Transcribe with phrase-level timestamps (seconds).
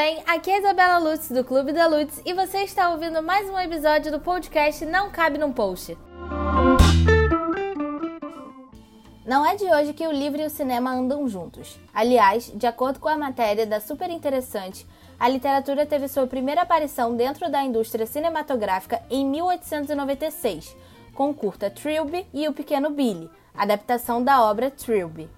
[0.00, 0.22] bem?
[0.26, 4.10] Aqui é Isabela Lutz do Clube da Lutz e você está ouvindo mais um episódio
[4.10, 5.94] do podcast Não Cabe Num Post.
[9.26, 11.78] Não é de hoje que o livro e o cinema andam juntos.
[11.92, 14.86] Aliás, de acordo com a matéria da Super Interessante,
[15.18, 20.74] a literatura teve sua primeira aparição dentro da indústria cinematográfica em 1896,
[21.14, 25.28] com o curta Trilby e o Pequeno Billy, adaptação da obra Trilby.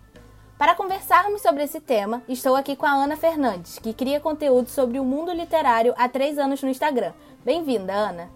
[0.58, 4.98] Para conversarmos sobre esse tema, estou aqui com a Ana Fernandes, que cria conteúdo sobre
[4.98, 7.12] o mundo literário há três anos no Instagram.
[7.44, 8.30] Bem-vinda, Ana!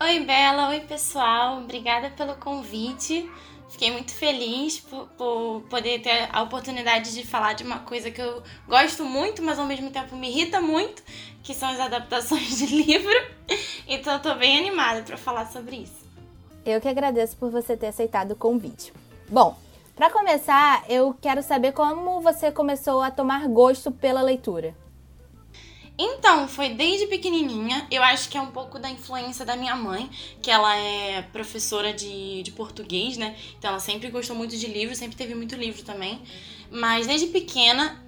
[0.00, 0.68] Oi, Bela!
[0.68, 1.58] Oi, pessoal!
[1.58, 3.28] Obrigada pelo convite.
[3.68, 8.20] Fiquei muito feliz por, por, poder ter a oportunidade de falar de uma coisa que
[8.20, 11.02] eu gosto muito, mas ao mesmo tempo me irrita muito,
[11.42, 13.14] que são as adaptações de livro.
[13.88, 16.04] Então, estou bem animada para falar sobre isso.
[16.64, 18.92] Eu que agradeço por você ter aceitado o convite.
[19.28, 19.56] Bom,
[19.94, 24.74] para começar, eu quero saber como você começou a tomar gosto pela leitura.
[25.98, 27.86] Então, foi desde pequenininha.
[27.90, 31.92] Eu acho que é um pouco da influência da minha mãe, que ela é professora
[31.92, 33.36] de, de português, né?
[33.58, 36.22] Então, ela sempre gostou muito de livros, sempre teve muito livro também.
[36.70, 38.02] Mas desde pequena,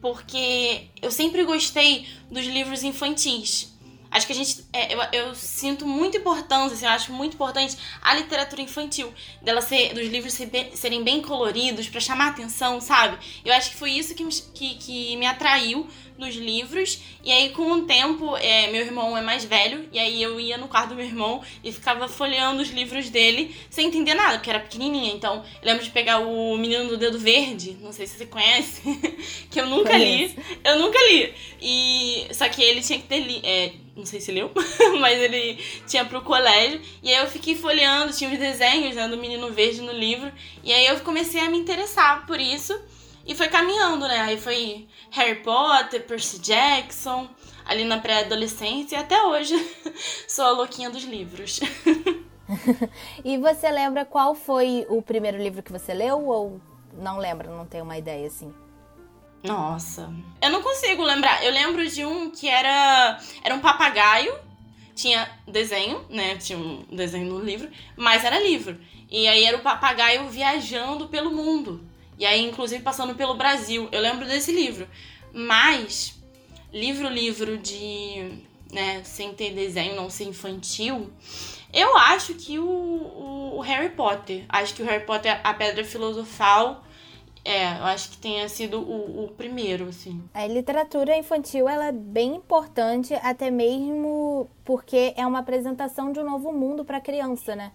[0.00, 3.75] porque eu sempre gostei dos livros infantis.
[4.16, 4.64] Acho que a gente.
[4.72, 9.60] É, eu, eu, sinto muita importância, assim, eu acho muito importante a literatura infantil, dela
[9.60, 13.18] ser, dos livros ser serem bem coloridos para chamar atenção, sabe?
[13.44, 15.86] Eu acho que foi isso que, que, que me atraiu
[16.18, 17.00] nos livros.
[17.22, 20.56] E aí, com o tempo, é, meu irmão é mais velho, e aí eu ia
[20.56, 24.50] no quarto do meu irmão e ficava folheando os livros dele sem entender nada, porque
[24.50, 25.12] era pequenininha.
[25.12, 28.82] Então, eu lembro de pegar o Menino do Dedo Verde, não sei se você conhece,
[29.50, 30.34] que eu nunca li.
[30.64, 31.34] Eu nunca li.
[31.60, 34.52] E só que ele tinha que ter li, é, não sei se leu,
[35.00, 36.80] mas ele tinha pro colégio.
[37.02, 40.30] E aí eu fiquei folheando, tinha os desenhos né, do Menino Verde no livro.
[40.62, 42.78] E aí eu comecei a me interessar por isso.
[43.26, 44.20] E foi caminhando, né?
[44.20, 47.28] Aí foi Harry Potter, Percy Jackson,
[47.64, 49.54] ali na pré-adolescência e até hoje
[50.28, 51.60] sou a louquinha dos livros.
[53.24, 56.60] e você lembra qual foi o primeiro livro que você leu ou
[56.92, 58.52] não lembra, não tem uma ideia assim?
[59.42, 61.44] Nossa, eu não consigo lembrar.
[61.44, 64.36] Eu lembro de um que era era um papagaio,
[64.94, 66.36] tinha desenho, né?
[66.36, 68.78] Tinha um desenho no livro, mas era livro.
[69.10, 71.84] E aí era o papagaio viajando pelo mundo.
[72.18, 73.88] E aí, inclusive, passando pelo Brasil.
[73.92, 74.88] Eu lembro desse livro.
[75.32, 76.18] Mas,
[76.72, 78.44] livro, livro de.
[78.72, 81.10] Né, sem ter desenho, não ser infantil.
[81.72, 84.44] Eu acho que o, o, o Harry Potter.
[84.48, 86.82] Acho que o Harry Potter, a Pedra Filosofal.
[87.44, 90.20] É, eu acho que tenha sido o, o primeiro, assim.
[90.34, 96.24] A literatura infantil ela é bem importante, até mesmo porque é uma apresentação de um
[96.24, 97.70] novo mundo para criança, né?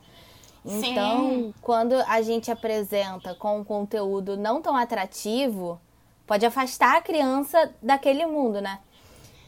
[0.65, 1.53] Então, Sim.
[1.61, 5.79] quando a gente apresenta com um conteúdo não tão atrativo,
[6.27, 8.79] pode afastar a criança daquele mundo, né?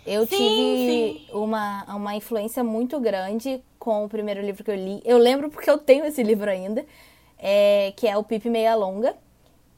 [0.05, 1.27] Eu sim, tive sim.
[1.31, 5.01] Uma, uma influência muito grande com o primeiro livro que eu li.
[5.05, 6.85] Eu lembro porque eu tenho esse livro ainda,
[7.37, 9.15] é, que é o Pipe Meia Longa,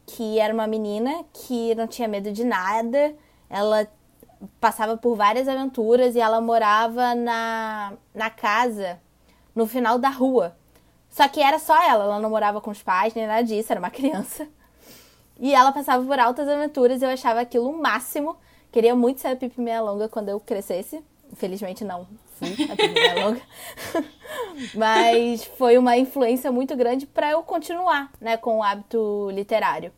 [0.07, 3.13] que era uma menina que não tinha medo de nada.
[3.49, 3.87] Ela
[4.59, 8.99] passava por várias aventuras e ela morava na, na casa
[9.53, 10.55] no final da rua.
[11.15, 13.79] Só que era só ela, ela não morava com os pais, nem nada disso, era
[13.79, 14.45] uma criança.
[15.39, 18.35] E ela passava por altas aventuras e eu achava aquilo o máximo.
[18.69, 21.01] Queria muito ser a Pipi Meia Longa quando eu crescesse.
[21.31, 23.41] Infelizmente não fui a Pipi Meia Longa.
[24.75, 29.93] Mas foi uma influência muito grande para eu continuar né, com o hábito literário.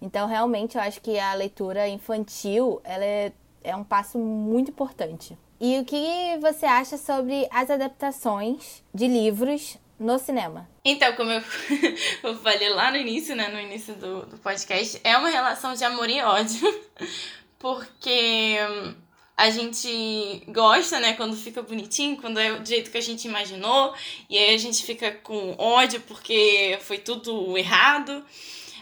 [0.00, 3.32] Então, realmente, eu acho que a leitura infantil ela é,
[3.62, 5.36] é um passo muito importante.
[5.60, 10.68] E o que você acha sobre as adaptações de livros no cinema?
[10.84, 11.42] Então, como eu,
[12.22, 15.84] eu falei lá no início, né, no início do, do podcast, é uma relação de
[15.84, 16.84] amor e ódio,
[17.58, 18.94] porque hum,
[19.36, 23.94] a gente gosta, né, quando fica bonitinho, quando é do jeito que a gente imaginou,
[24.28, 28.24] e aí a gente fica com ódio porque foi tudo errado.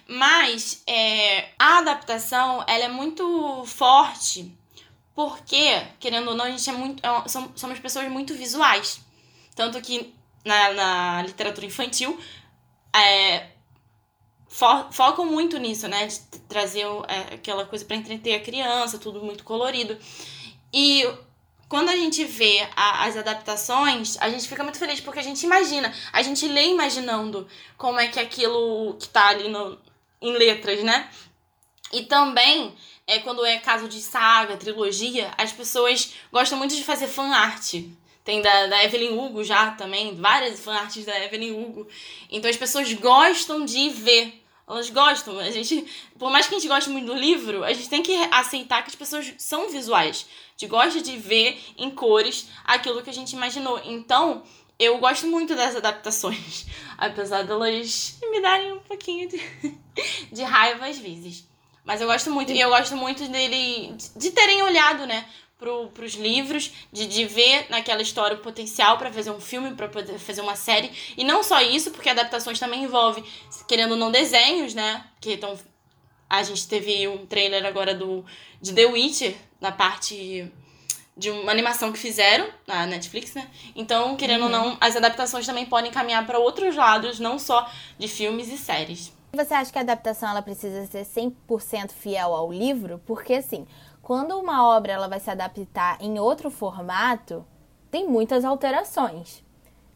[0.06, 4.52] Mas é, a adaptação, ela é muito forte,
[5.14, 7.02] porque, querendo ou não, a gente é muito.
[7.04, 9.00] É, somos pessoas muito visuais.
[9.54, 10.12] Tanto que
[10.44, 12.18] na, na literatura infantil
[12.94, 13.46] é,
[14.48, 16.06] fo focam muito nisso, né?
[16.06, 16.18] De
[16.48, 19.96] trazer é, aquela coisa para entreter a criança, tudo muito colorido.
[20.72, 21.08] E
[21.68, 25.42] quando a gente vê a, as adaptações, a gente fica muito feliz porque a gente
[25.42, 27.48] imagina, a gente lê imaginando
[27.78, 29.78] como é que aquilo que tá ali no,
[30.20, 31.08] em letras, né?
[31.90, 32.74] E também,
[33.06, 37.74] é, quando é caso de saga, trilogia, as pessoas gostam muito de fazer fan art
[38.24, 41.86] tem da, da Evelyn Hugo já também, várias fanarts da Evelyn Hugo.
[42.30, 45.38] Então as pessoas gostam de ver elas gostam.
[45.38, 45.84] A gente,
[46.18, 48.88] por mais que a gente goste muito do livro, a gente tem que aceitar que
[48.88, 50.26] as pessoas são visuais.
[50.48, 53.80] A gente gosta de ver em cores aquilo que a gente imaginou.
[53.84, 54.42] Então,
[54.78, 56.66] eu gosto muito das adaptações,
[56.96, 59.40] apesar delas me darem um pouquinho de,
[60.32, 61.46] de raiva às vezes.
[61.84, 65.28] Mas eu gosto muito, e eu gosto muito dele, de terem olhado, né,
[65.62, 69.86] pro, pros livros, de, de ver naquela história o potencial para fazer um filme, para
[69.86, 70.90] poder fazer uma série.
[71.16, 73.24] E não só isso, porque adaptações também envolvem,
[73.68, 75.56] querendo ou não, desenhos, né, que estão...
[76.28, 78.24] A gente teve um trailer agora do,
[78.60, 80.50] de The Witcher, na parte
[81.14, 83.46] de uma animação que fizeram na Netflix, né?
[83.76, 84.46] Então, querendo uhum.
[84.46, 88.56] ou não, as adaptações também podem caminhar para outros lados, não só de filmes e
[88.56, 89.12] séries.
[89.34, 93.00] Você acha que a adaptação ela precisa ser 100% fiel ao livro?
[93.06, 93.66] Porque assim,
[94.02, 97.44] quando uma obra ela vai se adaptar em outro formato,
[97.90, 99.44] tem muitas alterações.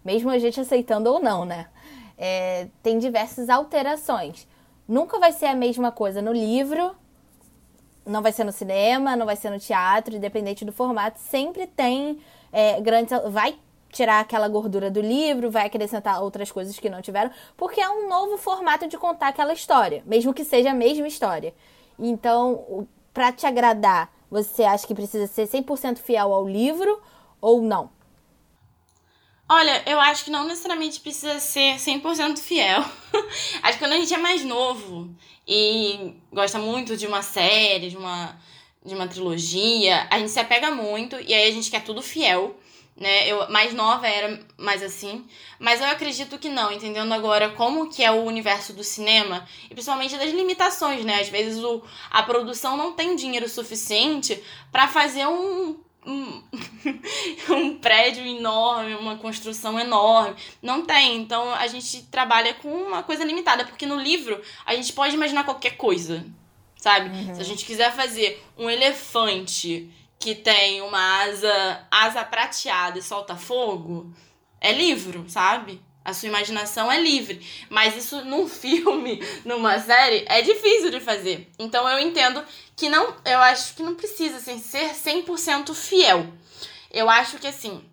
[0.04, 1.68] Mesmo a gente aceitando ou não, né?
[2.16, 4.46] É, tem diversas alterações.
[4.88, 6.94] Nunca vai ser a mesma coisa no livro
[8.06, 12.20] não vai ser no cinema, não vai ser no teatro, independente do formato, sempre tem
[12.52, 13.12] é, grandes.
[13.30, 13.58] Vai
[13.90, 18.08] tirar aquela gordura do livro, vai acrescentar outras coisas que não tiveram, porque é um
[18.08, 21.52] novo formato de contar aquela história, mesmo que seja a mesma história.
[21.98, 22.86] Então,
[23.16, 27.00] para te agradar, você acha que precisa ser 100% fiel ao livro
[27.40, 27.90] ou não?
[29.48, 32.84] Olha, eu acho que não necessariamente precisa ser 100% fiel.
[33.62, 35.08] acho que quando a gente é mais novo
[35.48, 38.38] e gosta muito de uma série, de uma,
[38.84, 42.54] de uma trilogia, a gente se apega muito e aí a gente quer tudo fiel.
[42.96, 43.28] Né?
[43.28, 45.26] Eu mais nova era mais assim,
[45.58, 49.74] mas eu acredito que não, entendendo agora como que é o universo do cinema e
[49.74, 51.20] principalmente das limitações, né?
[51.20, 55.76] Às vezes o, a produção não tem dinheiro suficiente para fazer um
[56.06, 56.42] um,
[57.50, 60.36] um prédio enorme, uma construção enorme.
[60.62, 61.16] Não tem.
[61.16, 65.44] Então a gente trabalha com uma coisa limitada, porque no livro a gente pode imaginar
[65.44, 66.24] qualquer coisa,
[66.76, 67.10] sabe?
[67.10, 67.34] Uhum.
[67.34, 69.90] Se a gente quiser fazer um elefante
[70.26, 74.12] que tem uma asa, asa prateada e solta fogo,
[74.60, 75.80] é livro, sabe?
[76.04, 77.46] A sua imaginação é livre.
[77.70, 81.48] Mas isso num filme, numa série, é difícil de fazer.
[81.56, 82.44] Então eu entendo
[82.74, 83.14] que não.
[83.24, 86.26] Eu acho que não precisa assim, ser 100% fiel.
[86.90, 87.84] Eu acho que assim.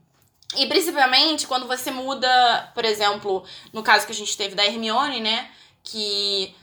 [0.57, 5.21] E principalmente quando você muda, por exemplo, no caso que a gente teve da Hermione,
[5.21, 5.51] né?
[5.83, 6.55] Que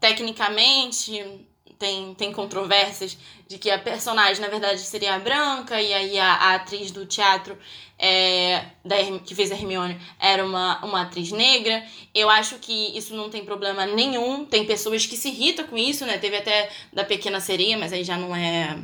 [0.00, 1.45] tecnicamente
[1.78, 6.32] tem, tem controvérsias de que a personagem, na verdade, seria a branca, e aí a,
[6.32, 7.56] a atriz do teatro
[7.98, 11.84] é, da, que fez a Hermione era uma, uma atriz negra.
[12.14, 14.44] Eu acho que isso não tem problema nenhum.
[14.44, 16.18] Tem pessoas que se irritam com isso, né?
[16.18, 18.78] Teve até da Pequena Sereia, mas aí já não é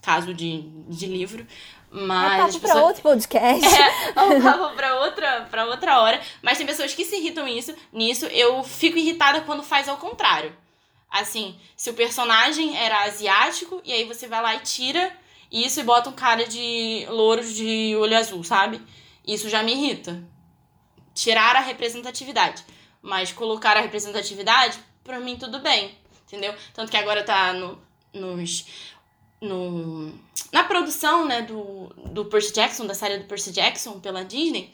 [0.00, 1.46] caso de, de livro.
[1.90, 2.32] Mas.
[2.32, 2.72] É papo pessoas...
[2.72, 3.66] pra outro podcast.
[4.14, 6.20] É, um papo pra outra, pra outra hora.
[6.42, 8.26] Mas tem pessoas que se irritam isso, nisso.
[8.26, 10.54] Eu fico irritada quando faz ao contrário.
[11.12, 15.14] Assim, se o personagem era asiático, e aí você vai lá e tira
[15.50, 18.80] isso e bota um cara de louro de olho azul, sabe?
[19.26, 20.24] Isso já me irrita.
[21.14, 22.64] Tirar a representatividade.
[23.02, 25.94] Mas colocar a representatividade, pra mim tudo bem.
[26.26, 26.54] Entendeu?
[26.72, 27.78] Tanto que agora tá no,
[28.14, 28.64] nos.
[29.38, 30.18] No,
[30.50, 34.72] na produção, né, do, do Percy Jackson, da série do Percy Jackson pela Disney.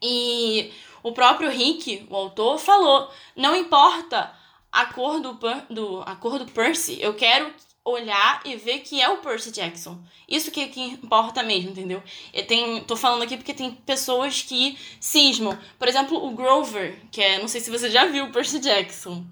[0.00, 0.72] E
[1.02, 4.39] o próprio Rick, o autor, falou: não importa
[4.72, 7.52] a cor do, do, a cor do Percy, eu quero
[7.84, 9.98] olhar e ver que é o Percy Jackson.
[10.28, 12.02] Isso que, que importa mesmo, entendeu?
[12.32, 15.58] Eu tenho, tô falando aqui porque tem pessoas que cismam.
[15.78, 19.24] Por exemplo, o Grover, que é, não sei se você já viu o Percy Jackson.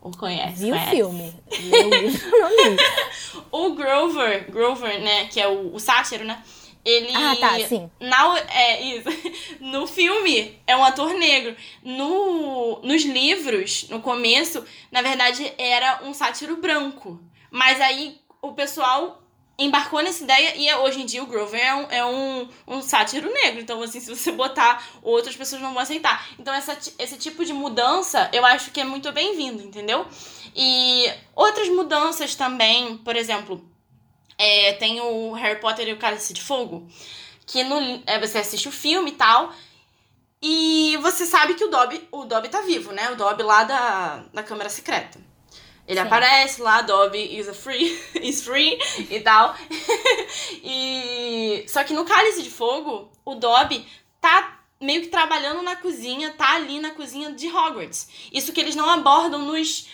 [0.00, 0.62] Ou conhece?
[0.62, 1.34] Viu o filme?
[3.50, 6.42] o Grover, Grover, né, que é o, o sátiro, né?
[6.86, 7.08] Ele.
[7.16, 7.90] Ah, tá, sim.
[7.98, 9.08] Na, é, isso.
[9.58, 11.56] No filme, é um ator negro.
[11.82, 17.20] No, nos livros, no começo, na verdade, era um sátiro branco.
[17.50, 19.20] Mas aí o pessoal
[19.58, 23.32] embarcou nessa ideia e hoje em dia o Grover é um, é um, um sátiro
[23.32, 23.60] negro.
[23.60, 26.28] Então, assim, se você botar, outras pessoas não vão aceitar.
[26.38, 30.06] Então, essa, esse tipo de mudança eu acho que é muito bem-vindo, entendeu?
[30.54, 33.75] E outras mudanças também, por exemplo,
[34.38, 36.86] é, tem o Harry Potter e o Cálice de Fogo,
[37.46, 39.52] que no, é, você assiste o filme e tal.
[40.42, 43.10] E você sabe que o Dobby, o Dobby tá vivo, né?
[43.10, 45.18] O Dobby lá da, da Câmara Secreta.
[45.88, 46.06] Ele Sim.
[46.06, 48.78] aparece lá, Dobby is a free, is free
[49.10, 49.56] e tal.
[50.62, 53.86] e só que no Cálice de Fogo, o Dobby
[54.20, 58.08] tá meio que trabalhando na cozinha, tá ali na cozinha de Hogwarts.
[58.32, 59.88] Isso que eles não abordam nos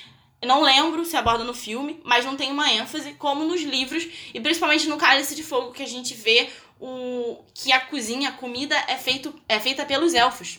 [0.47, 4.41] não lembro se aborda no filme, mas não tem uma ênfase como nos livros e
[4.41, 8.77] principalmente no Cálice de Fogo que a gente vê o que a cozinha, a comida
[8.89, 10.59] é feito é feita pelos elfos.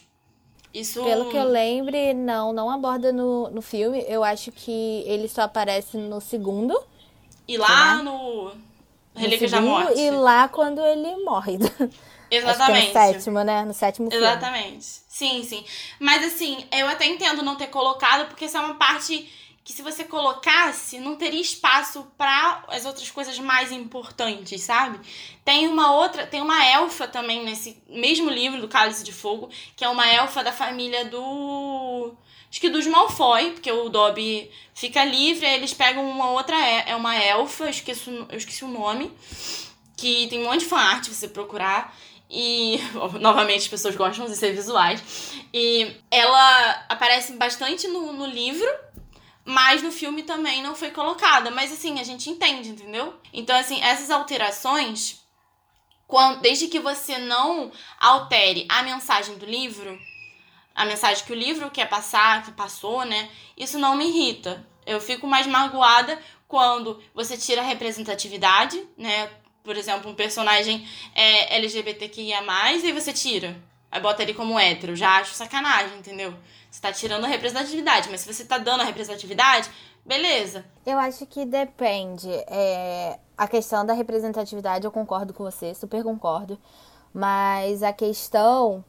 [0.73, 1.03] Isso...
[1.03, 4.03] Pelo que eu lembre, não, não aborda no, no filme.
[4.07, 6.81] Eu acho que ele só aparece no segundo.
[7.47, 8.03] E lá né?
[8.03, 8.51] no
[9.13, 9.99] Relíquias da Morte.
[9.99, 11.59] E lá quando ele morre.
[12.31, 12.87] Exatamente.
[12.87, 13.63] no sétimo, né?
[13.63, 14.25] No sétimo filme.
[14.25, 14.85] Exatamente.
[15.07, 15.63] Sim, sim.
[15.99, 19.29] Mas assim, eu até entendo não ter colocado, porque essa é uma parte
[19.63, 24.99] que se você colocasse, não teria espaço para as outras coisas mais importantes, sabe?
[25.45, 29.85] Tem uma outra, tem uma elfa também nesse mesmo livro do Cálice de Fogo, que
[29.85, 32.13] é uma elfa da família do
[32.49, 36.95] acho que dos Malfoy, porque o Dobby fica livre, aí eles pegam uma outra é
[36.95, 39.11] uma elfa, eu esqueço, eu esqueci o nome,
[39.97, 41.95] que tem um monte de fanart se você procurar.
[42.29, 42.79] E,
[43.21, 45.01] novamente, as pessoas gostam de ser visuais.
[45.53, 48.67] E ela aparece bastante no, no livro,
[49.45, 51.51] mas no filme também não foi colocada.
[51.51, 53.13] Mas assim, a gente entende, entendeu?
[53.31, 55.21] Então, assim, essas alterações,
[56.07, 59.99] quando, desde que você não altere a mensagem do livro,
[60.73, 63.29] a mensagem que o livro quer passar, que passou, né?
[63.55, 64.65] Isso não me irrita.
[64.85, 69.29] Eu fico mais magoada quando você tira a representatividade, né?
[69.63, 72.43] Por exemplo, um personagem é LGBTQIA,
[72.83, 73.55] e você tira.
[73.89, 74.95] Aí bota ele como hétero.
[74.95, 76.37] Já acho sacanagem, entendeu?
[76.73, 79.69] Você tá tirando a representatividade, mas se você tá dando a representatividade,
[80.03, 80.65] beleza.
[80.83, 82.27] Eu acho que depende.
[82.47, 86.57] É, a questão da representatividade, eu concordo com você, super concordo.
[87.13, 88.83] Mas a questão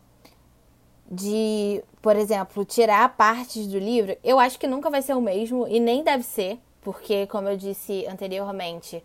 [1.10, 5.68] de, por exemplo, tirar partes do livro, eu acho que nunca vai ser o mesmo
[5.68, 9.04] e nem deve ser, porque, como eu disse anteriormente,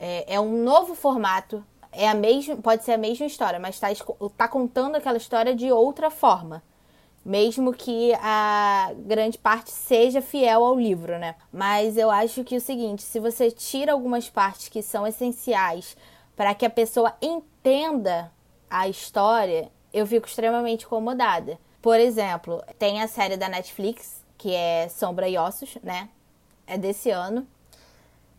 [0.00, 1.62] é, é um novo formato,
[1.92, 3.88] é a mesma, pode ser a mesma história, mas está
[4.34, 6.62] tá contando aquela história de outra forma
[7.24, 11.34] mesmo que a grande parte seja fiel ao livro, né?
[11.52, 15.96] Mas eu acho que é o seguinte, se você tira algumas partes que são essenciais
[16.36, 18.32] para que a pessoa entenda
[18.70, 21.58] a história, eu fico extremamente incomodada.
[21.82, 26.08] Por exemplo, tem a série da Netflix, que é Sombra e Ossos, né?
[26.66, 27.46] É desse ano.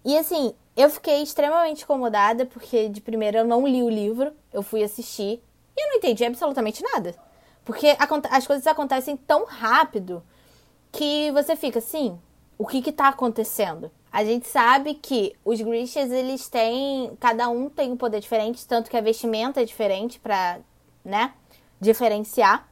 [0.03, 4.63] E assim, eu fiquei extremamente incomodada porque de primeira eu não li o livro, eu
[4.63, 5.43] fui assistir
[5.75, 7.13] e eu não entendi absolutamente nada.
[7.69, 7.95] Porque
[8.31, 10.23] as coisas acontecem tão rápido
[10.91, 12.19] que você fica assim,
[12.57, 13.91] o que que tá acontecendo?
[14.11, 18.89] A gente sabe que os Grishas, eles têm, cada um tem um poder diferente, tanto
[18.89, 20.57] que a vestimenta é diferente para,
[21.05, 21.31] né,
[21.79, 22.67] diferenciar.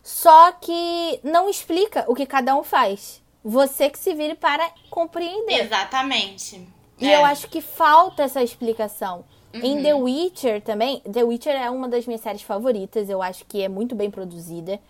[0.00, 3.20] Só que não explica o que cada um faz.
[3.42, 5.64] Você que se vire para compreender.
[5.64, 6.64] Exatamente.
[7.00, 7.16] E é.
[7.16, 9.24] eu acho que falta essa explicação.
[9.54, 9.60] Uhum.
[9.62, 13.62] Em The Witcher também, The Witcher é uma das minhas séries favoritas, eu acho que
[13.62, 14.80] é muito bem produzida.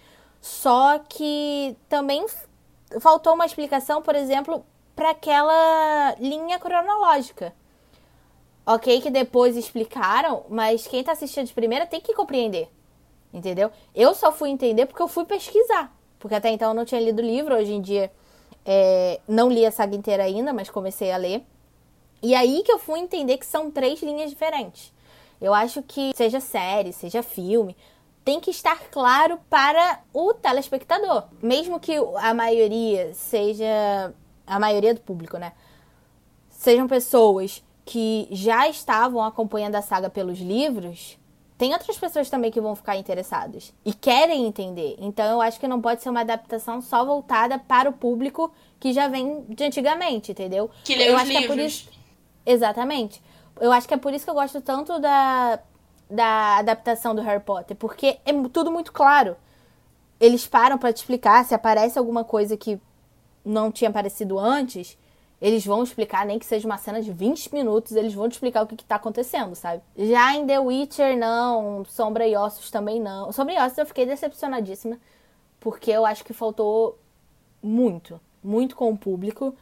[0.41, 2.25] Só que também
[3.01, 4.65] faltou uma explicação, por exemplo,
[4.97, 7.55] para aquela linha cronológica.
[8.67, 12.69] Ok, que depois explicaram, mas quem tá assistindo de primeira tem que compreender.
[13.33, 13.71] Entendeu?
[13.95, 15.95] Eu só fui entender porque eu fui pesquisar.
[16.19, 18.11] Porque até então eu não tinha lido o livro, hoje em dia
[18.65, 21.45] é, não li a saga inteira ainda, mas comecei a ler.
[22.25, 24.91] E aí que eu fui entender que são três linhas diferentes.
[25.39, 27.77] Eu acho que seja série, seja filme,
[28.25, 31.25] tem que estar claro para o telespectador.
[31.43, 34.15] Mesmo que a maioria seja.
[34.47, 35.53] A maioria do público, né?
[36.49, 41.19] Sejam pessoas que já estavam acompanhando a saga pelos livros,
[41.59, 44.97] tem outras pessoas também que vão ficar interessadas e querem entender.
[44.99, 48.51] Então eu acho que não pode ser uma adaptação só voltada para o público
[48.81, 50.71] que já vem de antigamente, entendeu?
[50.85, 51.47] Que lê eu os acho livros.
[51.47, 52.04] Que é por isso...
[52.47, 53.23] Exatamente.
[53.61, 55.59] Eu acho que é por isso que eu gosto tanto da,
[56.11, 59.37] da adaptação do Harry Potter, porque é tudo muito claro.
[60.21, 62.81] Eles param para te explicar se aparece alguma coisa que
[63.45, 64.97] não tinha aparecido antes,
[65.41, 68.63] eles vão explicar, nem que seja uma cena de 20 minutos, eles vão te explicar
[68.63, 69.83] o que, que tá acontecendo, sabe?
[69.97, 71.85] Já em The Witcher, não.
[71.85, 73.31] Sombra e Ossos também não.
[73.31, 74.99] Sombra e Ossos eu fiquei decepcionadíssima,
[75.61, 76.99] porque eu acho que faltou
[77.63, 79.55] muito, muito com o público.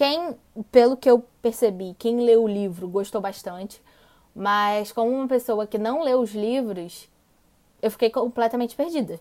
[0.00, 0.34] Quem,
[0.72, 3.82] pelo que eu percebi, quem leu o livro gostou bastante,
[4.34, 7.06] mas como uma pessoa que não leu os livros,
[7.82, 9.20] eu fiquei completamente perdida.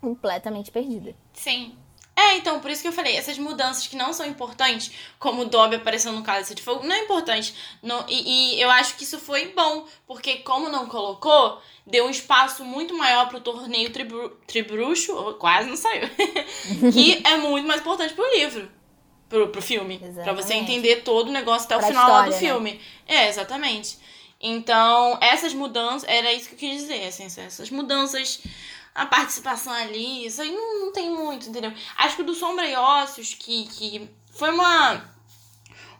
[0.00, 1.14] Completamente perdida.
[1.32, 1.78] Sim.
[2.16, 5.44] É, então, por isso que eu falei, essas mudanças que não são importantes, como o
[5.44, 7.54] Dobby aparecendo no Cálice de Fogo, não é importante.
[7.80, 12.10] Não, e, e, eu acho que isso foi bom, porque como não colocou, deu um
[12.10, 16.08] espaço muito maior pro torneio tribru, Tribruxo, quase não saiu,
[16.92, 18.79] que é muito mais importante pro livro
[19.30, 19.98] pro, pro filme.
[20.22, 22.38] para você entender todo o negócio até o final história, do né?
[22.38, 22.72] filme.
[22.72, 22.80] Né?
[23.06, 23.98] É, exatamente.
[24.38, 28.40] Então, essas mudanças, era isso que eu quis dizer, assim, essas mudanças,
[28.94, 31.72] a participação ali, isso aí não, não tem muito, entendeu?
[31.96, 35.04] Acho que o do Sombra e Ossos, que, que foi uma,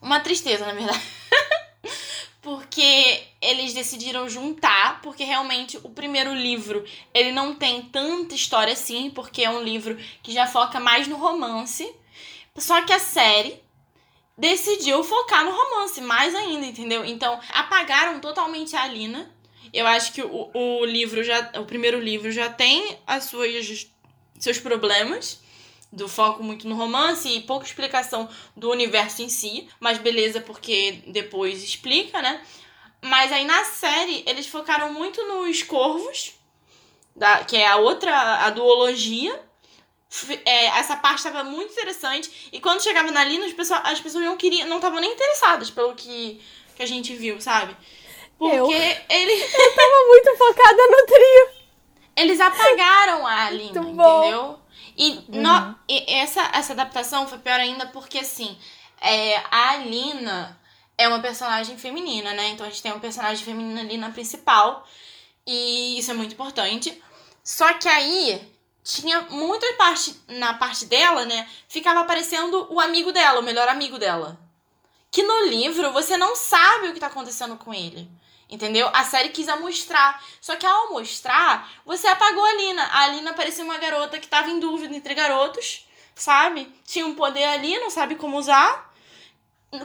[0.02, 1.00] uma tristeza, na verdade.
[2.42, 9.10] porque eles decidiram juntar, porque realmente o primeiro livro, ele não tem tanta história assim,
[9.10, 11.94] porque é um livro que já foca mais no romance.
[12.56, 13.62] Só que a série
[14.36, 17.04] decidiu focar no romance mais ainda, entendeu?
[17.04, 19.30] Então, apagaram totalmente a Alina.
[19.72, 23.88] Eu acho que o, o livro já, o primeiro livro já tem as suas
[24.38, 25.40] seus problemas
[25.92, 31.02] do foco muito no romance e pouca explicação do universo em si, mas beleza porque
[31.08, 32.40] depois explica, né?
[33.02, 36.34] Mas aí na série eles focaram muito nos corvos,
[37.16, 39.42] da, que é a outra, a duologia.
[40.44, 42.50] É, essa parte estava muito interessante.
[42.52, 45.70] E quando chegava na Lina, as pessoas, as pessoas não queriam, não estavam nem interessadas
[45.70, 46.40] pelo que,
[46.74, 47.76] que a gente viu, sabe?
[48.36, 49.32] Porque eu, ele.
[49.42, 51.60] Eu tava muito focada no trio.
[52.16, 54.58] Eles apagaram a Alina, entendeu?
[54.96, 55.42] E, uhum.
[55.42, 58.58] no, e essa, essa adaptação foi pior ainda porque, assim,
[59.00, 60.60] é, a Alina
[60.98, 62.48] é uma personagem feminina, né?
[62.48, 64.86] Então a gente tem uma personagem feminina ali na principal.
[65.46, 67.02] E isso é muito importante.
[67.42, 68.40] Só que aí
[68.92, 71.48] tinha muita parte na parte dela, né?
[71.68, 74.38] Ficava aparecendo o amigo dela, o melhor amigo dela.
[75.10, 78.08] Que no livro você não sabe o que tá acontecendo com ele.
[78.48, 78.90] Entendeu?
[78.92, 80.22] A série quis mostrar.
[80.40, 82.90] Só que ao mostrar, você apagou a Lina.
[82.92, 86.72] A Lina parecia uma garota que tava em dúvida entre garotos, sabe?
[86.84, 88.89] Tinha um poder ali, não sabe como usar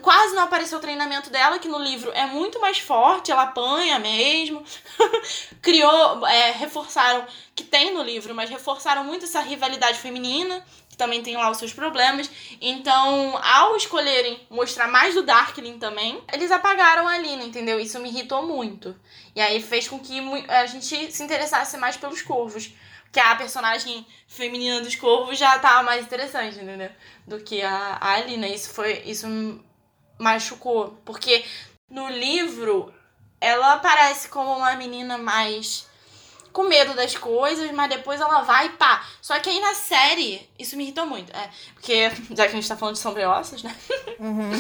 [0.01, 3.99] quase não apareceu o treinamento dela, que no livro é muito mais forte, ela apanha
[3.99, 4.63] mesmo.
[5.61, 11.21] Criou, é, reforçaram, que tem no livro, mas reforçaram muito essa rivalidade feminina, que também
[11.21, 12.29] tem lá os seus problemas.
[12.59, 17.79] Então, ao escolherem mostrar mais do Darkling também, eles apagaram a Lina, entendeu?
[17.79, 18.95] Isso me irritou muito.
[19.35, 22.71] E aí fez com que a gente se interessasse mais pelos corvos.
[23.11, 26.89] Que a personagem feminina dos corvos já tava mais interessante, entendeu?
[27.25, 28.47] Do que a, a Alina.
[28.47, 29.03] Isso foi.
[29.05, 29.25] Isso
[30.19, 30.97] machucou.
[31.05, 31.45] Porque
[31.89, 32.93] no livro
[33.39, 35.87] ela aparece como uma menina mais
[36.55, 39.05] com medo das coisas, mas depois ela vai e pá.
[39.21, 41.35] Só que aí na série, isso me irritou muito.
[41.35, 43.75] É, porque, já que a gente tá falando de sombreossos, né?
[44.17, 44.51] Uhum.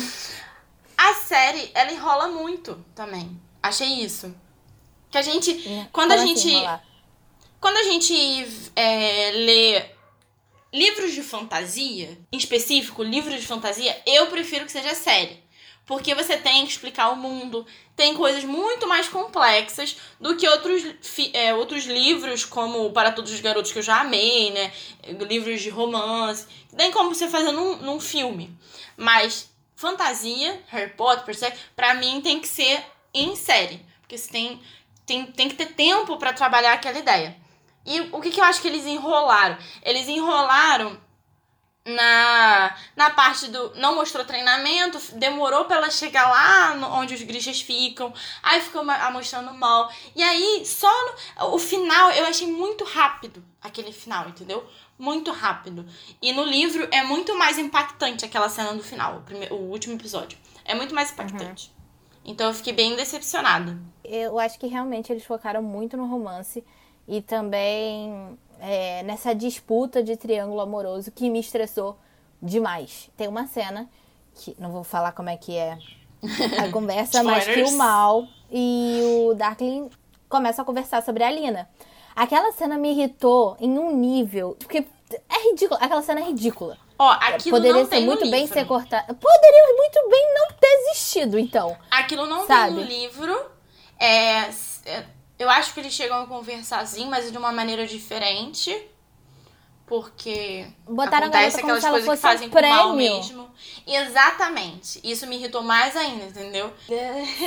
[0.97, 3.39] a série, ela enrola muito também.
[3.63, 4.35] Achei isso.
[5.09, 5.65] Que a gente.
[5.65, 6.53] É, quando a gente.
[6.53, 6.81] Assim,
[7.61, 9.85] quando a gente é, lê
[10.73, 15.41] livros de fantasia, em específico, livros de fantasia, eu prefiro que seja série.
[15.85, 17.65] Porque você tem que explicar o mundo.
[17.95, 20.83] Tem coisas muito mais complexas do que outros,
[21.33, 24.73] é, outros livros, como Para Todos os Garotos que eu já amei, né?
[25.27, 26.47] Livros de romance.
[26.75, 28.57] Tem como você fazer num, num filme.
[28.97, 33.85] Mas fantasia, Harry Potter, pra mim tem que ser em série.
[34.01, 34.61] Porque você tem,
[35.05, 37.37] tem, tem que ter tempo para trabalhar aquela ideia.
[37.85, 39.57] E o que, que eu acho que eles enrolaram?
[39.83, 40.99] Eles enrolaram
[41.85, 43.75] na, na parte do.
[43.75, 48.83] Não mostrou treinamento, demorou pra ela chegar lá no, onde os grichas ficam, aí ficou
[49.13, 49.91] mostrando mal.
[50.15, 50.91] E aí, só
[51.37, 54.65] no, o final eu achei muito rápido aquele final, entendeu?
[54.97, 55.85] Muito rápido.
[56.21, 59.93] E no livro é muito mais impactante aquela cena do final, o, primeiro, o último
[59.95, 60.37] episódio.
[60.63, 61.67] É muito mais impactante.
[61.67, 62.31] Uhum.
[62.31, 63.77] Então eu fiquei bem decepcionada.
[64.03, 66.63] Eu acho que realmente eles focaram muito no romance
[67.07, 71.95] e também é, nessa disputa de triângulo amoroso que me estressou
[72.41, 73.11] demais.
[73.15, 73.87] Tem uma cena
[74.33, 75.77] que não vou falar como é que é
[76.57, 79.89] a conversa, mas que o Mal e o Darkling
[80.27, 81.69] começam a conversar sobre a Lina.
[82.15, 84.55] Aquela cena me irritou em um nível.
[84.57, 84.83] Porque
[85.29, 85.79] é ridículo.
[85.81, 86.77] Aquela cena é ridícula.
[86.97, 88.53] Ó, aquilo Poderia não ser tem muito bem livro.
[88.53, 89.13] ser cortado.
[89.13, 91.77] Poderia muito bem não ter existido, então.
[91.91, 92.75] Aquilo não sabe?
[92.75, 93.45] tem no livro.
[93.99, 94.49] É,
[94.85, 95.05] é
[95.37, 98.75] eu acho que eles chegam a conversar assim, mas de uma maneira diferente.
[99.85, 103.17] Porque Botaram acontece aquelas coisas que fazem um com mal prêmio.
[103.17, 103.49] mesmo.
[103.85, 104.99] Exatamente.
[105.03, 106.73] Isso me irritou mais ainda, entendeu?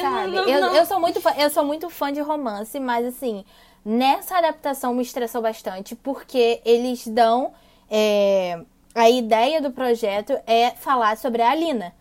[0.01, 0.37] Sabe?
[0.49, 3.45] eu, eu, sou muito fã, eu sou muito fã de romance, mas assim,
[3.85, 7.53] nessa adaptação me estressou bastante, porque eles dão.
[7.91, 8.61] É,
[8.95, 11.95] a ideia do projeto é falar sobre a Alina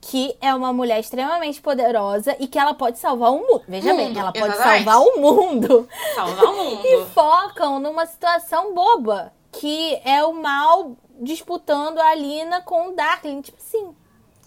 [0.00, 3.62] que é uma mulher extremamente poderosa e que ela pode salvar o mundo.
[3.66, 4.84] Veja mundo, bem, ela pode exatamente.
[4.84, 5.88] salvar o mundo.
[6.14, 6.80] Salvar o mundo.
[6.84, 13.40] e focam numa situação boba, que é o mal disputando a Alina com o Darkling.
[13.40, 13.94] Tipo assim,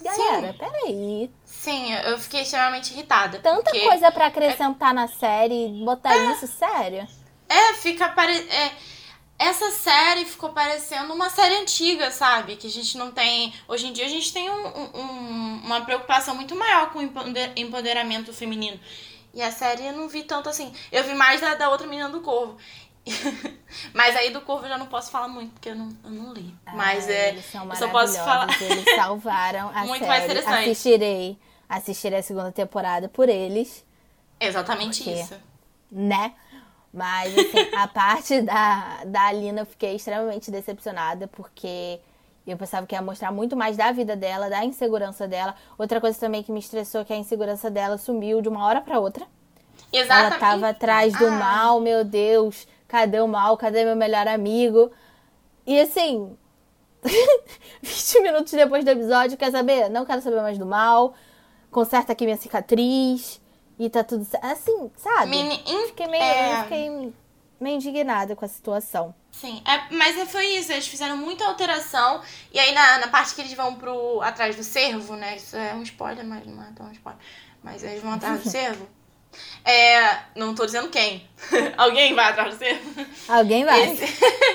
[0.01, 0.57] galera, Sim.
[0.57, 1.31] peraí.
[1.43, 3.39] Sim, eu fiquei extremamente irritada.
[3.39, 7.05] Tanta coisa para acrescentar na série, botar isso sério.
[7.49, 8.37] É, fica pare...
[8.37, 8.71] é,
[9.39, 12.57] essa série ficou parecendo uma série antiga, sabe?
[12.57, 13.53] Que a gente não tem.
[13.67, 17.53] Hoje em dia a gente tem um, um, uma preocupação muito maior com o empoder-
[17.55, 18.77] empoderamento feminino.
[19.33, 20.73] E a série eu não vi tanto assim.
[20.91, 22.57] Eu vi mais da, da outra menina do Corvo.
[23.93, 26.33] Mas aí do Corvo eu já não posso falar muito, porque eu não, eu não
[26.33, 26.53] li.
[26.73, 27.29] Mas Ah, é.
[27.29, 28.47] eles são eu só posso falar.
[28.61, 30.33] Eles salvaram a Muito mais série.
[30.33, 30.69] interessante.
[30.69, 31.37] Assistirei.
[31.67, 33.85] assistirei a segunda temporada por eles.
[34.39, 35.35] Exatamente porque, isso.
[35.91, 36.33] Né?
[36.93, 41.99] Mas, assim, a parte da, da Alina eu fiquei extremamente decepcionada, porque
[42.47, 45.55] eu pensava que ia mostrar muito mais da vida dela, da insegurança dela.
[45.77, 48.81] Outra coisa também que me estressou é que a insegurança dela sumiu de uma hora
[48.81, 49.25] para outra.
[49.93, 50.31] Exatamente.
[50.31, 51.31] Ela tava atrás do ah.
[51.31, 52.67] mal, meu Deus.
[52.87, 53.55] Cadê o mal?
[53.55, 54.91] Cadê meu melhor amigo?
[55.65, 56.35] E assim,
[57.81, 59.89] 20 minutos depois do episódio, quer saber?
[59.89, 61.13] Não quero saber mais do mal.
[61.69, 63.39] Conserta aqui minha cicatriz.
[63.79, 64.27] E tá tudo.
[64.41, 65.29] Assim, sabe?
[65.29, 65.63] Mini...
[65.87, 66.63] Fiquei meio, é...
[66.63, 67.13] fiquei
[67.59, 69.15] meio indignada com a situação.
[69.31, 72.21] Sim, é, mas é, foi isso, eles fizeram muita alteração.
[72.51, 75.37] E aí na, na parte que eles vão pro atrás do cervo, né?
[75.37, 77.21] Isso é um spoiler, mas não é tão um spoiler.
[77.63, 78.87] Mas eles vão atrás do cervo.
[79.63, 81.27] É, não tô dizendo quem.
[81.77, 83.05] Alguém vai atrás do cervo?
[83.27, 83.93] Alguém vai.
[83.93, 84.03] Esse...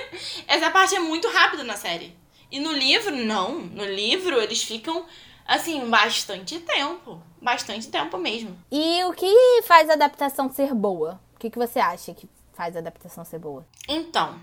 [0.46, 2.14] Essa parte é muito rápida na série.
[2.50, 3.58] E no livro, não.
[3.58, 5.06] No livro, eles ficam,
[5.46, 7.22] assim, bastante tempo.
[7.44, 8.58] Bastante tempo mesmo.
[8.72, 11.20] E o que faz a adaptação ser boa?
[11.34, 13.66] O que, que você acha que faz a adaptação ser boa?
[13.86, 14.40] Então,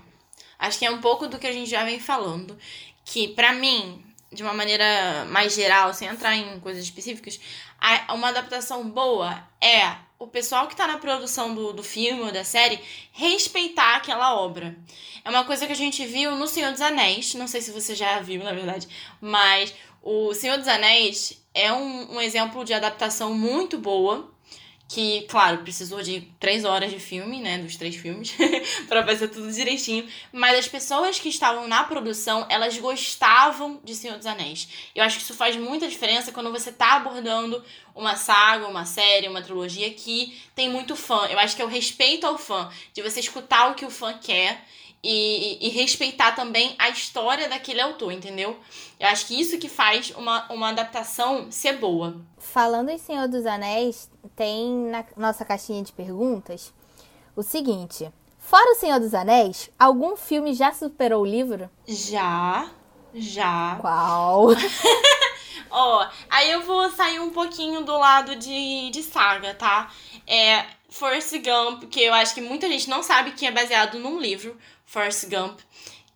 [0.56, 2.56] acho que é um pouco do que a gente já vem falando.
[3.04, 7.40] Que, para mim, de uma maneira mais geral, sem entrar em coisas específicas,
[8.08, 12.44] uma adaptação boa é o pessoal que tá na produção do, do filme ou da
[12.44, 12.78] série
[13.10, 14.76] respeitar aquela obra.
[15.24, 17.34] É uma coisa que a gente viu no Senhor dos Anéis.
[17.34, 18.86] Não sei se você já viu, na verdade,
[19.20, 24.30] mas o Senhor dos Anéis é um, um exemplo de adaptação muito boa
[24.92, 28.34] que, claro, precisou de três horas de filme, né, dos três filmes,
[28.86, 34.18] para fazer tudo direitinho, mas as pessoas que estavam na produção, elas gostavam de Senhor
[34.18, 34.68] dos Anéis.
[34.94, 39.28] Eu acho que isso faz muita diferença quando você tá abordando uma saga, uma série,
[39.28, 41.26] uma trilogia que tem muito fã.
[41.30, 44.12] Eu acho que é o respeito ao fã, de você escutar o que o fã
[44.12, 44.62] quer
[45.02, 48.60] e, e, respeitar também a história daquele autor, entendeu?
[49.02, 52.20] Eu acho que isso que faz uma, uma adaptação ser boa.
[52.38, 56.72] Falando em Senhor dos Anéis, tem na nossa caixinha de perguntas
[57.34, 61.68] o seguinte: Fora o Senhor dos Anéis, algum filme já superou o livro?
[61.84, 62.70] Já,
[63.12, 63.76] já.
[63.80, 64.50] Qual?
[65.68, 69.90] Ó, oh, aí eu vou sair um pouquinho do lado de, de saga, tá?
[70.28, 74.20] É Forrest Gump, que eu acho que muita gente não sabe que é baseado num
[74.20, 74.56] livro.
[74.86, 75.58] Forrest Gump,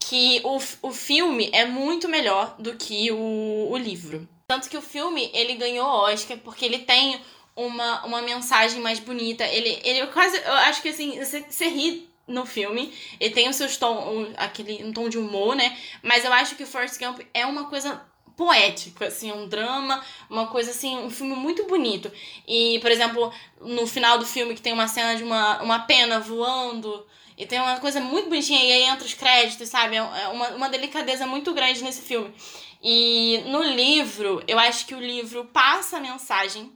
[0.09, 4.29] que o, o filme é muito melhor do que o, o livro.
[4.47, 7.21] Tanto que o filme, ele ganhou Oscar porque ele tem
[7.57, 9.45] uma, uma mensagem mais bonita.
[9.45, 13.57] Ele, ele quase, eu acho que assim, você, você ri no filme, ele tem os
[13.57, 15.77] seus tom, aquele um tom de humor, né?
[16.03, 18.01] Mas eu acho que o Forrest Gump é uma coisa
[18.37, 22.12] poético, assim, um drama, uma coisa assim, um filme muito bonito.
[22.47, 26.21] E, por exemplo, no final do filme que tem uma cena de uma, uma pena
[26.21, 29.96] voando, e tem uma coisa muito bonitinha, e aí entra os créditos, sabe?
[29.96, 32.35] É, é uma, uma delicadeza muito grande nesse filme.
[32.83, 36.72] E no livro, eu acho que o livro passa a mensagem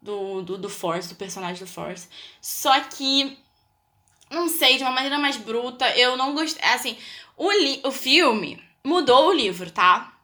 [0.00, 2.08] do, do, do Force, do personagem do Force.
[2.40, 3.38] Só que,
[4.30, 6.62] não sei, de uma maneira mais bruta, eu não gostei.
[6.64, 6.96] Assim,
[7.36, 10.16] o, li, o filme mudou o livro, tá?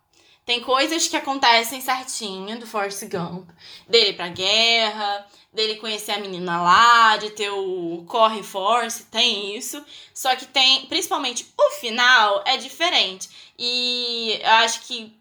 [0.44, 3.50] Tem coisas que acontecem certinho do Force Gump.
[3.88, 9.82] Dele pra guerra, dele conhecer a menina lá, de ter o Corre Force, tem isso.
[10.14, 13.28] Só que tem, principalmente, o final é diferente.
[13.58, 15.16] E eu acho que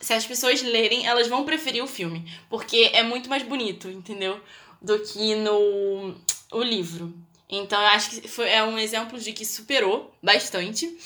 [0.00, 2.30] se as pessoas lerem, elas vão preferir o filme.
[2.50, 4.40] Porque é muito mais bonito, entendeu?
[4.82, 6.14] Do que no
[6.50, 7.14] o livro.
[7.48, 10.96] Então eu acho que foi, é um exemplo de que superou bastante.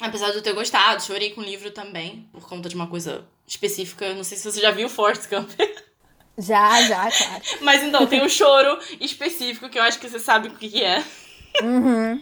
[0.00, 3.24] Apesar de eu ter gostado, chorei com o livro também, por conta de uma coisa
[3.46, 4.14] específica.
[4.14, 5.50] Não sei se você já viu Forrest Gump.
[6.38, 7.42] Já, já, claro.
[7.60, 11.04] Mas então, tem um choro específico que eu acho que você sabe o que é.
[11.60, 12.20] Uhum.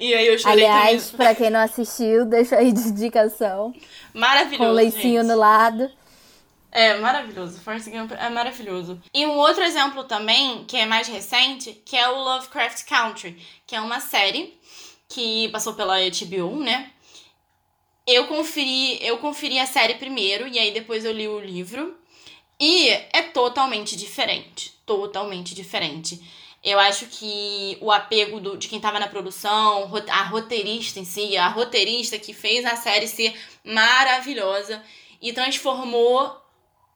[0.00, 1.26] E aí eu chorei Aliás, também.
[1.26, 3.72] pra quem não assistiu, deixa aí de indicação.
[4.12, 4.70] Maravilhoso.
[4.70, 5.30] Com leicinho gente.
[5.30, 5.90] no lado.
[6.72, 7.60] É maravilhoso.
[7.60, 9.00] Forrest Gump é maravilhoso.
[9.14, 13.74] E um outro exemplo também, que é mais recente, que é o Lovecraft Country, que
[13.74, 14.58] é uma série
[15.08, 16.90] que passou pela HBO, né?
[18.06, 21.96] Eu conferi, eu conferi a série primeiro e aí depois eu li o livro.
[22.58, 24.72] E é totalmente diferente.
[24.86, 26.20] Totalmente diferente.
[26.64, 31.36] Eu acho que o apego do, de quem estava na produção, a roteirista em si,
[31.36, 34.82] a roteirista que fez a série ser maravilhosa
[35.20, 36.36] e transformou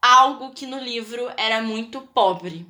[0.00, 2.66] algo que no livro era muito pobre.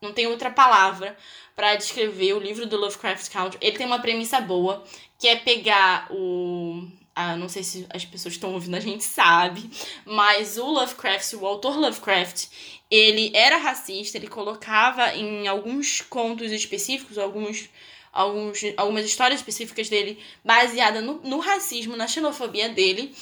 [0.00, 1.16] Não tem outra palavra
[1.56, 3.58] para descrever o livro do Lovecraft Country.
[3.60, 4.84] Ele tem uma premissa boa,
[5.18, 6.88] que é pegar o
[7.20, 9.68] ah, não sei se as pessoas estão ouvindo, a gente sabe,
[10.04, 12.46] mas o Lovecraft, o autor Lovecraft,
[12.88, 17.68] ele era racista, ele colocava em alguns contos específicos, alguns,
[18.12, 23.12] alguns, algumas histórias específicas dele, baseada no, no racismo, na xenofobia dele.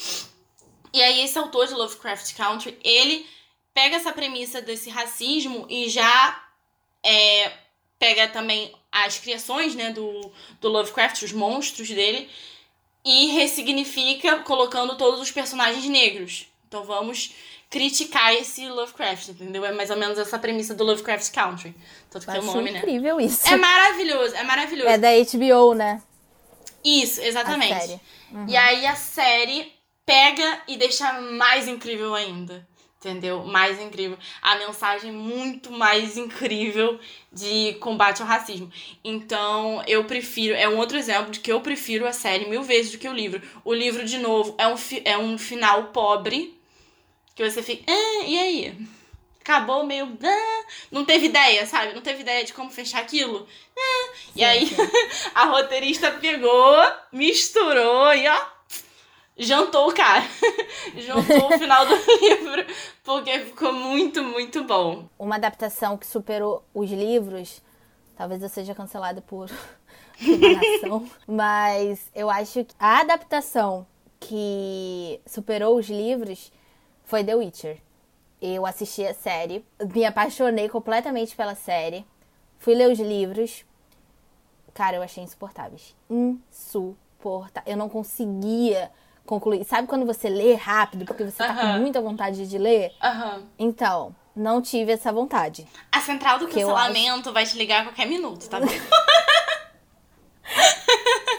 [0.92, 3.24] E aí, esse autor de Lovecraft Country, ele
[3.72, 6.44] pega essa premissa desse racismo e já
[7.02, 7.50] é,
[7.98, 10.30] pega também as criações né, do,
[10.61, 12.28] do Lovecraft, os monstros dele,
[13.06, 16.48] e ressignifica colocando todos os personagens negros.
[16.66, 17.32] Então vamos
[17.70, 19.64] criticar esse Lovecraft, entendeu?
[19.64, 21.72] É mais ou menos essa premissa do Lovecraft Country.
[22.10, 22.80] Tanto que é o nome, né?
[22.80, 23.48] incrível isso.
[23.48, 24.88] É maravilhoso, é maravilhoso.
[24.88, 26.02] É da HBO, né?
[26.84, 28.00] Isso, exatamente.
[28.32, 28.46] Uhum.
[28.48, 29.72] E aí a série
[30.04, 32.66] pega e deixa mais incrível ainda.
[32.98, 33.44] Entendeu?
[33.44, 34.18] Mais incrível.
[34.40, 36.98] A mensagem muito mais incrível
[37.30, 38.72] de combate ao racismo.
[39.04, 40.54] Então, eu prefiro.
[40.54, 43.12] É um outro exemplo de que eu prefiro a série mil vezes do que o
[43.12, 43.42] livro.
[43.64, 46.56] O livro, de novo, é um, é um final pobre
[47.37, 48.78] que você fica, ah, e aí?
[49.42, 50.18] Acabou meio.
[50.24, 51.92] Ah, não teve ideia, sabe?
[51.94, 53.46] Não teve ideia de como fechar aquilo.
[53.78, 54.68] Ah, e aí
[55.35, 56.76] a roteirista pegou,
[57.12, 58.55] misturou e ó.
[59.38, 60.25] Jantou o cara.
[60.96, 62.66] Jantou o final do livro.
[63.05, 65.09] Porque ficou muito, muito bom.
[65.18, 67.62] Uma adaptação que superou os livros.
[68.16, 69.51] Talvez eu seja cancelada por
[71.27, 73.87] mas eu acho que a adaptação
[74.18, 76.51] que superou os livros
[77.05, 77.79] foi The Witcher.
[78.40, 82.07] Eu assisti a série, me apaixonei completamente pela série,
[82.59, 83.64] fui ler os livros.
[84.75, 85.94] Cara, eu achei insuportáveis.
[86.11, 87.70] Insuportáveis.
[87.70, 88.90] Eu não conseguia
[89.26, 89.64] concluir.
[89.64, 92.92] Sabe quando você lê rápido porque você tá com muita vontade de ler?
[93.58, 95.66] Então, não tive essa vontade.
[95.90, 97.32] A central do cancelamento acho...
[97.32, 98.66] vai te ligar a qualquer minuto, tá bom?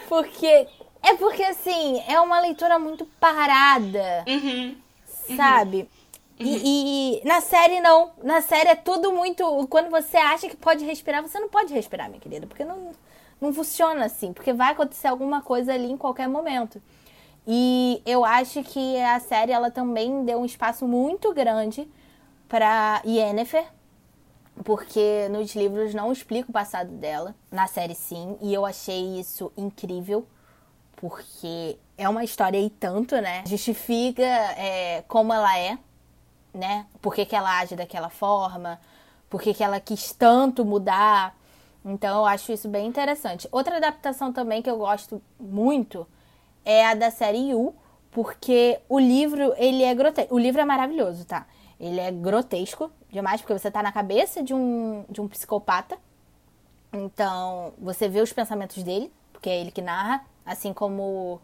[0.08, 0.66] porque.
[1.00, 4.24] É porque, assim, é uma leitura muito parada.
[4.26, 4.76] Uhum.
[5.28, 5.36] Uhum.
[5.36, 5.88] sabe?
[6.40, 6.46] Uhum.
[6.46, 8.10] E, e, na série não.
[8.22, 9.66] Na série é tudo muito.
[9.68, 12.48] Quando você acha que pode respirar, você não pode respirar, minha querida.
[12.48, 12.90] Porque não,
[13.40, 14.32] não funciona assim.
[14.32, 16.82] Porque vai acontecer alguma coisa ali em qualquer momento.
[17.50, 21.88] E eu acho que a série ela também deu um espaço muito grande
[22.46, 23.64] para Yennefer.
[24.62, 27.34] Porque nos livros não explica o passado dela.
[27.50, 28.36] Na série sim.
[28.42, 30.26] E eu achei isso incrível.
[30.94, 33.44] Porque é uma história e tanto, né?
[33.46, 35.78] Justifica é, como ela é,
[36.52, 36.84] né?
[37.00, 38.78] Por que, que ela age daquela forma,
[39.30, 41.34] por que, que ela quis tanto mudar.
[41.82, 43.48] Então eu acho isso bem interessante.
[43.50, 46.06] Outra adaptação também que eu gosto muito
[46.68, 47.74] é a da série You,
[48.10, 50.34] porque o livro, ele é grotesco.
[50.34, 51.46] O livro é maravilhoso, tá?
[51.80, 55.96] Ele é grotesco demais, porque você tá na cabeça de um, de um psicopata.
[56.92, 61.40] Então, você vê os pensamentos dele, porque é ele que narra, assim como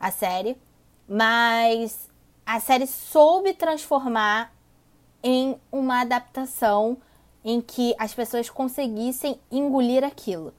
[0.00, 0.56] a série,
[1.08, 2.10] mas
[2.44, 4.52] a série soube transformar
[5.22, 6.98] em uma adaptação
[7.44, 10.52] em que as pessoas conseguissem engolir aquilo.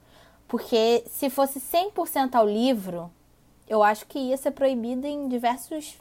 [0.46, 3.10] Porque se fosse 100% ao livro,
[3.68, 5.96] eu acho que ia ser proibido em diversos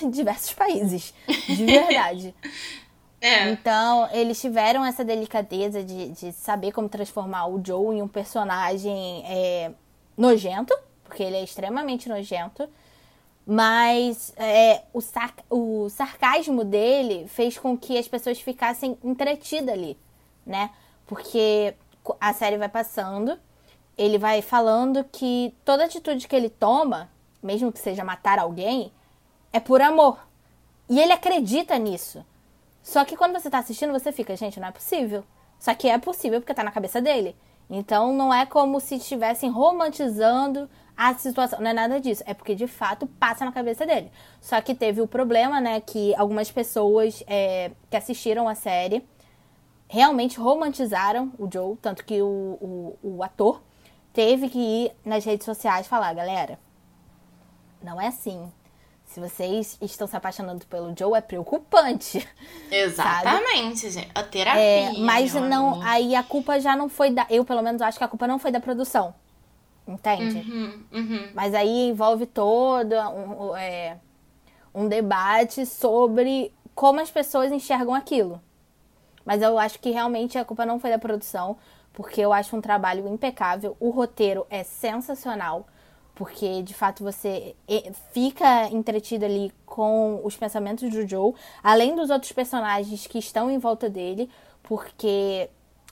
[0.10, 1.14] diversos países,
[1.46, 2.34] de verdade.
[3.20, 3.50] é.
[3.50, 9.24] Então, eles tiveram essa delicadeza de, de saber como transformar o Joe em um personagem
[9.26, 9.72] é,
[10.16, 12.68] nojento, porque ele é extremamente nojento.
[13.46, 19.98] Mas é, o, sar o sarcasmo dele fez com que as pessoas ficassem entretidas ali,
[20.46, 20.70] né?
[21.06, 21.74] Porque
[22.20, 23.36] a série vai passando,
[24.00, 27.10] ele vai falando que toda atitude que ele toma,
[27.42, 28.90] mesmo que seja matar alguém,
[29.52, 30.18] é por amor.
[30.88, 32.24] E ele acredita nisso.
[32.82, 35.22] Só que quando você tá assistindo, você fica, gente, não é possível.
[35.58, 37.36] Só que é possível porque tá na cabeça dele.
[37.68, 41.60] Então não é como se estivessem romantizando a situação.
[41.60, 42.22] Não é nada disso.
[42.24, 44.10] É porque de fato passa na cabeça dele.
[44.40, 45.78] Só que teve o problema, né?
[45.78, 49.06] Que algumas pessoas é, que assistiram a série
[49.86, 51.76] realmente romantizaram o Joe.
[51.82, 53.60] Tanto que o, o, o ator
[54.12, 56.58] teve que ir nas redes sociais falar, galera.
[57.82, 58.50] Não é assim.
[59.04, 62.26] Se vocês estão se apaixonando pelo Joe, é preocupante.
[62.70, 63.92] Exatamente, sabe?
[63.92, 64.10] gente.
[64.14, 64.62] A terapia.
[64.62, 67.26] É, mas não, aí a culpa já não foi da.
[67.28, 69.12] Eu, pelo menos, acho que a culpa não foi da produção.
[69.86, 70.48] Entende?
[70.48, 71.28] Uhum, uhum.
[71.34, 73.96] Mas aí envolve todo um, é,
[74.72, 78.40] um debate sobre como as pessoas enxergam aquilo.
[79.24, 81.56] Mas eu acho que realmente a culpa não foi da produção,
[81.92, 83.76] porque eu acho um trabalho impecável.
[83.80, 85.66] O roteiro é sensacional,
[86.14, 87.54] porque de fato você
[88.12, 93.58] fica entretido ali com os pensamentos do Joe, além dos outros personagens que estão em
[93.58, 94.30] volta dele,
[94.62, 95.48] porque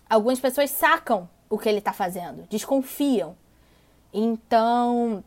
[0.08, 3.36] algumas pessoas sacam o que ele está fazendo, desconfiam.
[4.12, 5.22] Então,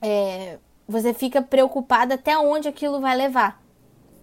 [0.00, 3.62] é, você fica preocupada até onde aquilo vai levar.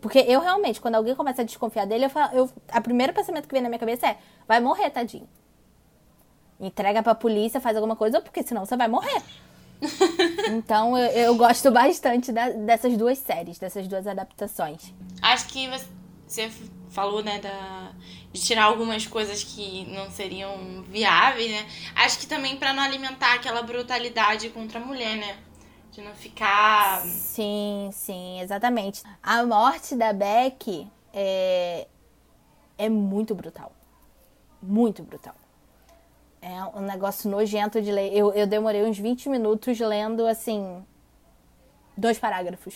[0.02, 3.48] Porque eu realmente, quando alguém começa a desconfiar dele, eu falo, eu, a primeiro pensamento
[3.48, 5.28] que vem na minha cabeça é: vai morrer, tadinho.
[6.60, 9.22] Entrega pra polícia, faz alguma coisa, porque senão você vai morrer.
[10.50, 14.94] então eu, eu, gosto bastante da, dessas duas séries, dessas duas adaptações.
[15.22, 15.70] Acho que
[16.28, 16.52] você
[16.90, 17.94] falou, né, da,
[18.34, 21.66] de tirar algumas coisas que não seriam viáveis, né?
[21.96, 25.38] Acho que também para não alimentar aquela brutalidade contra a mulher, né?
[25.92, 27.02] De não ficar.
[27.02, 29.02] Sim, sim, exatamente.
[29.24, 31.88] A morte da Beck é,
[32.78, 33.72] é muito brutal.
[34.62, 35.36] Muito brutal.
[36.42, 38.16] É um negócio nojento de ler.
[38.16, 40.84] Eu, eu demorei uns 20 minutos lendo, assim,
[41.98, 42.76] dois parágrafos.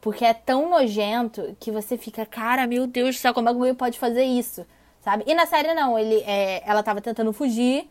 [0.00, 3.98] Porque é tão nojento que você fica, cara, meu Deus do céu, como alguém pode
[3.98, 4.66] fazer isso?
[5.00, 5.24] Sabe?
[5.26, 7.88] E na série não, ele, é, ela tava tentando fugir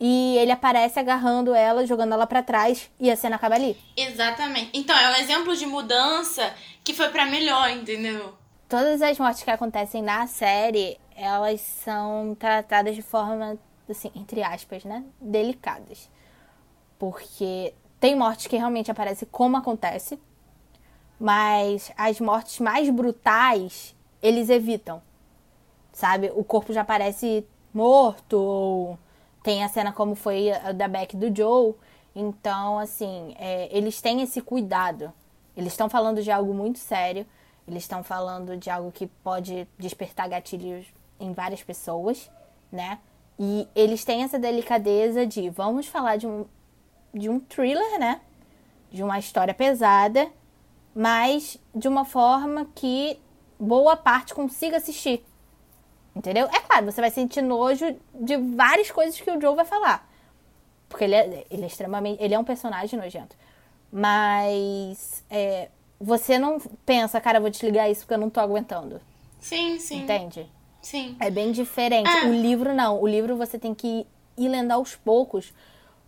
[0.00, 3.76] e ele aparece agarrando ela, jogando ela para trás e a cena acaba ali.
[3.96, 4.70] Exatamente.
[4.72, 8.34] Então, é um exemplo de mudança que foi para melhor, entendeu?
[8.68, 13.58] Todas as mortes que acontecem na série, elas são tratadas de forma,
[13.92, 15.04] assim, entre aspas, né?
[15.20, 16.10] Delicadas.
[16.98, 20.18] Porque tem mortes que realmente aparecem como acontece,
[21.18, 25.02] mas as mortes mais brutais, eles evitam.
[25.92, 26.32] Sabe?
[26.34, 28.98] O corpo já aparece morto, ou
[29.42, 31.74] tem a cena como foi a da Beck do Joe.
[32.14, 35.12] Então, assim, é, eles têm esse cuidado.
[35.56, 37.26] Eles estão falando de algo muito sério.
[37.66, 40.86] Eles estão falando de algo que pode despertar gatilhos
[41.20, 42.30] em várias pessoas,
[42.70, 42.98] né?
[43.38, 46.44] E eles têm essa delicadeza de vamos falar de um,
[47.14, 48.20] de um thriller, né?
[48.90, 50.28] De uma história pesada,
[50.94, 53.18] mas de uma forma que
[53.58, 55.24] boa parte consiga assistir.
[56.14, 56.46] Entendeu?
[56.46, 60.08] É claro, você vai sentir nojo de várias coisas que o Joe vai falar.
[60.88, 62.20] Porque ele é, ele é extremamente.
[62.22, 63.36] Ele é um personagem nojento.
[63.92, 65.68] Mas é,
[66.00, 69.00] você não pensa, cara, vou desligar isso porque eu não tô aguentando.
[69.38, 70.02] Sim, sim.
[70.02, 70.50] Entende?
[70.88, 71.16] Sim.
[71.20, 72.08] É bem diferente.
[72.08, 72.24] É.
[72.24, 72.98] O livro não.
[72.98, 74.06] O livro você tem que
[74.38, 75.52] ir lendo aos poucos,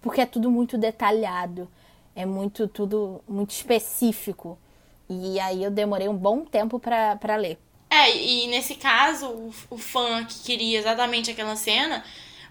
[0.01, 1.71] porque é tudo muito detalhado.
[2.17, 4.59] É muito, tudo muito específico.
[5.07, 7.59] E aí eu demorei um bom tempo para ler.
[7.91, 12.03] É, e nesse caso, o, o fã que queria exatamente aquela cena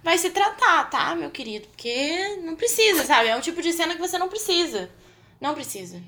[0.04, 1.68] vai se tratar, tá, meu querido?
[1.70, 3.30] Porque não precisa, sabe?
[3.30, 4.88] É um tipo de cena que você não precisa.
[5.42, 6.00] Não precisa.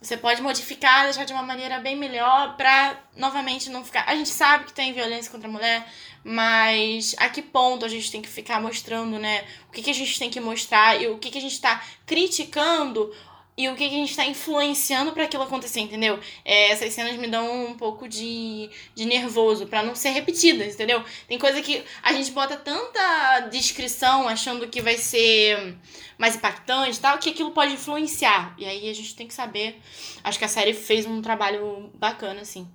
[0.00, 4.04] Você pode modificar, deixar de uma maneira bem melhor pra novamente não ficar.
[4.06, 5.86] A gente sabe que tem violência contra a mulher,
[6.24, 9.44] mas a que ponto a gente tem que ficar mostrando, né?
[9.68, 11.82] O que, que a gente tem que mostrar e o que, que a gente tá
[12.06, 13.14] criticando
[13.60, 16.18] e o que, que a gente tá influenciando para aquilo acontecer, entendeu?
[16.42, 21.04] É, essas cenas me dão um pouco de, de nervoso para não ser repetidas, entendeu?
[21.28, 25.76] Tem coisa que a gente bota tanta descrição achando que vai ser
[26.16, 28.54] mais impactante e tal, que aquilo pode influenciar.
[28.56, 29.78] E aí a gente tem que saber.
[30.24, 32.66] Acho que a série fez um trabalho bacana, assim,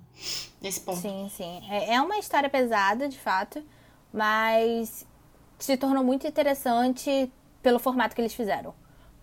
[0.62, 1.00] nesse ponto.
[1.00, 1.62] Sim, sim.
[1.68, 3.60] É, é uma história pesada, de fato,
[4.12, 5.04] mas
[5.58, 7.28] se tornou muito interessante
[7.60, 8.72] pelo formato que eles fizeram.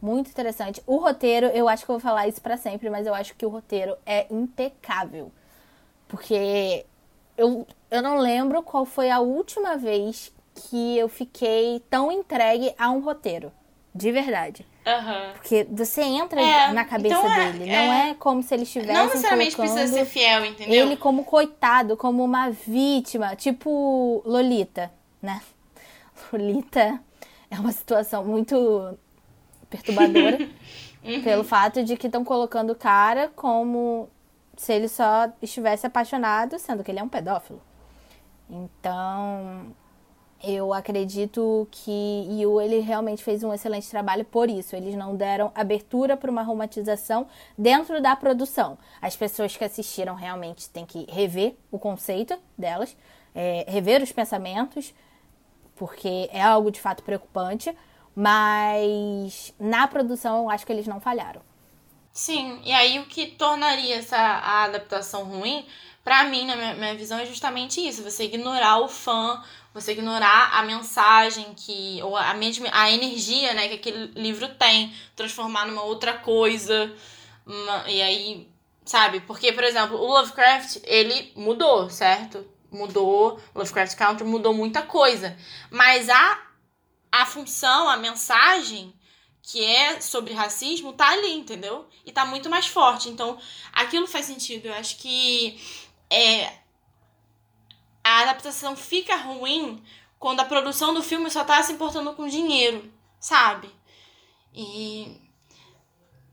[0.03, 0.83] Muito interessante.
[0.85, 3.45] O roteiro, eu acho que eu vou falar isso para sempre, mas eu acho que
[3.45, 5.31] o roteiro é impecável.
[6.09, 6.85] Porque
[7.37, 12.91] eu, eu não lembro qual foi a última vez que eu fiquei tão entregue a
[12.91, 13.49] um roteiro.
[13.95, 14.67] De verdade.
[14.85, 15.33] Uhum.
[15.35, 17.69] Porque você entra é, na cabeça então é, dele.
[17.69, 18.91] É, não é como se ele estivesse.
[18.91, 20.85] Não necessariamente precisa ser fiel, entendeu?
[20.85, 23.37] Ele como coitado, como uma vítima.
[23.37, 25.41] Tipo Lolita, né?
[26.29, 26.99] Lolita
[27.49, 28.97] é uma situação muito
[29.73, 30.37] perturbadora
[31.03, 31.23] uhum.
[31.23, 34.07] pelo fato de que estão colocando o cara como
[34.55, 37.59] se ele só estivesse apaixonado, sendo que ele é um pedófilo.
[38.47, 39.73] Então,
[40.43, 44.75] eu acredito que Yu ele realmente fez um excelente trabalho por isso.
[44.75, 47.25] Eles não deram abertura para uma romantização
[47.57, 48.77] dentro da produção.
[49.01, 52.95] As pessoas que assistiram realmente têm que rever o conceito delas,
[53.33, 54.93] é, rever os pensamentos,
[55.75, 57.75] porque é algo de fato preocupante.
[58.15, 61.41] Mas na produção eu acho que eles não falharam.
[62.11, 65.65] Sim, e aí o que tornaria essa a adaptação ruim,
[66.03, 69.41] para mim, na minha, minha visão, é justamente isso: você ignorar o fã,
[69.73, 71.99] você ignorar a mensagem que.
[72.03, 76.93] ou a, mesma, a energia né, que aquele livro tem, transformar numa outra coisa.
[77.45, 78.47] Uma, e aí,
[78.85, 79.21] sabe?
[79.21, 82.45] Porque, por exemplo, o Lovecraft, ele mudou, certo?
[82.71, 85.37] Mudou, Lovecraft Country mudou muita coisa.
[85.71, 86.39] Mas a
[87.13, 88.91] a função, a mensagem
[89.39, 91.87] que é sobre racismo tá ali, entendeu?
[92.03, 93.07] E tá muito mais forte.
[93.07, 93.37] Então,
[93.71, 94.65] aquilo faz sentido.
[94.65, 95.61] Eu acho que
[96.09, 96.57] é,
[98.03, 99.83] a adaptação fica ruim
[100.17, 103.69] quando a produção do filme só tá se importando com dinheiro, sabe?
[104.51, 105.21] E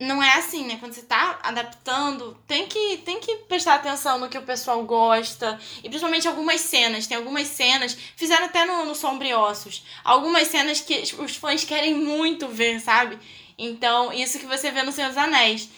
[0.01, 0.79] não é assim, né?
[0.81, 5.59] Quando você tá adaptando, tem que, tem que prestar atenção no que o pessoal gosta.
[5.85, 7.07] E principalmente algumas cenas.
[7.07, 7.97] Tem algumas cenas.
[8.17, 9.85] Fizeram até no, no Sombriossos.
[10.03, 13.19] Algumas cenas que os fãs querem muito ver, sabe?
[13.59, 15.69] Então, isso que você vê no Senhor dos Anéis.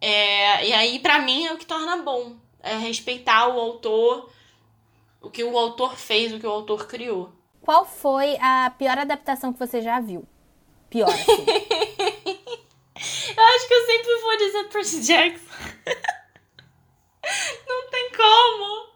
[0.00, 2.36] É, e aí, para mim, é o que torna bom.
[2.60, 4.30] é, respeitar o autor,
[5.20, 7.32] o que o autor fez, o que o autor criou.
[7.62, 10.26] Qual foi a pior adaptação que você já viu?
[10.90, 11.24] Pior, assim.
[13.36, 15.44] eu acho que eu sempre vou dizer Percy Jackson.
[17.66, 18.88] Não tem como.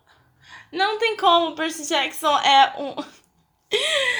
[0.70, 1.56] Não tem como.
[1.56, 2.94] Percy Jackson é um.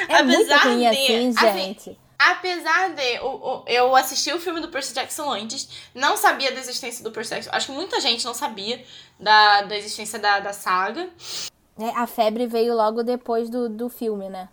[0.08, 1.90] É Apesar muito ruim de, assim, assim gente.
[1.90, 3.20] Assim, apesar de
[3.66, 7.50] eu assisti o filme do Percy Jackson antes, não sabia da existência do Percy Jackson.
[7.52, 8.84] Acho que muita gente não sabia
[9.20, 11.08] da, da existência da, da saga.
[11.78, 14.48] É, a febre veio logo depois do, do filme, né?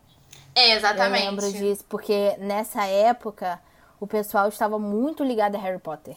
[0.53, 1.26] É, exatamente.
[1.26, 3.60] Eu lembro disso, porque nessa época
[3.99, 6.16] o pessoal estava muito ligado a Harry Potter.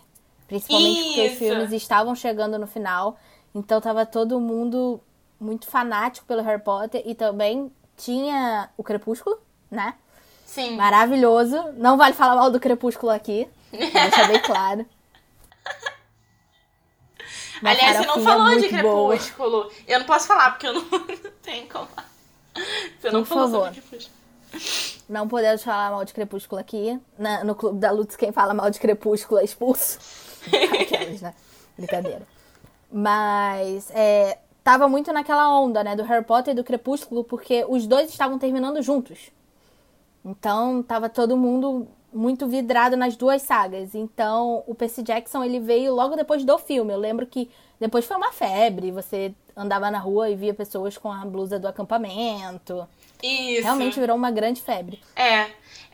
[0.52, 1.08] Principalmente Isso.
[1.08, 3.18] porque os filmes estavam chegando no final.
[3.54, 5.00] Então tava todo mundo
[5.40, 9.38] muito fanático pelo Harry Potter e também tinha o Crepúsculo,
[9.70, 9.94] né?
[10.44, 10.76] Sim.
[10.76, 11.72] Maravilhoso.
[11.78, 13.48] Não vale falar mal do Crepúsculo aqui.
[13.72, 14.84] Deixa bem claro.
[17.62, 19.50] Uma Aliás, você não falou de Crepúsculo.
[19.50, 19.70] Boa.
[19.88, 21.88] Eu não posso falar, porque eu não, não tenho como.
[23.00, 23.74] Você não Por falou favor.
[23.74, 24.22] sobre Crepúsculo.
[25.08, 27.00] Não podemos falar mal de Crepúsculo aqui.
[27.18, 29.98] Na, no clube da Lutz, quem fala mal de Crepúsculo é expulso.
[30.80, 31.34] Aquelas, né?
[31.76, 32.26] Brincadeira.
[32.90, 35.96] Mas é, tava muito naquela onda, né?
[35.96, 39.30] Do Harry Potter e do Crepúsculo, porque os dois estavam terminando juntos.
[40.24, 43.94] Então, tava todo mundo muito vidrado nas duas sagas.
[43.94, 46.92] Então, o Percy Jackson, ele veio logo depois do filme.
[46.92, 51.10] Eu lembro que depois foi uma febre, você andava na rua e via pessoas com
[51.10, 52.86] a blusa do acampamento.
[53.22, 53.62] Isso.
[53.62, 55.00] Realmente virou uma grande febre.
[55.16, 55.46] É.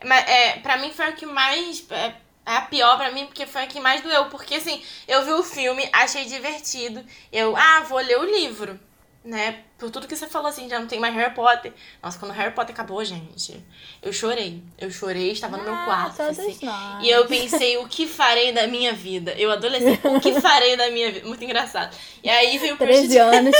[0.03, 1.85] Mas é, pra mim foi o que mais.
[1.89, 2.13] É
[2.57, 4.25] a pior pra mim, porque foi a que mais doeu.
[4.25, 7.03] Porque assim, eu vi o filme, achei divertido.
[7.31, 8.79] Eu, ah, vou ler o livro
[9.23, 9.59] né?
[9.77, 11.73] Por tudo que você falou assim, já não tem mais Harry Potter.
[12.01, 13.63] Nossa, quando Harry Potter acabou, gente,
[14.01, 14.63] eu chorei.
[14.77, 16.21] Eu chorei, estava no meu ah, quarto.
[16.21, 16.57] Assim,
[17.01, 19.33] e eu pensei, o que farei da minha vida?
[19.33, 21.27] Eu adolescente, o que farei da minha vida?
[21.27, 21.95] Muito engraçado.
[22.23, 23.55] E aí veio o 13 anos.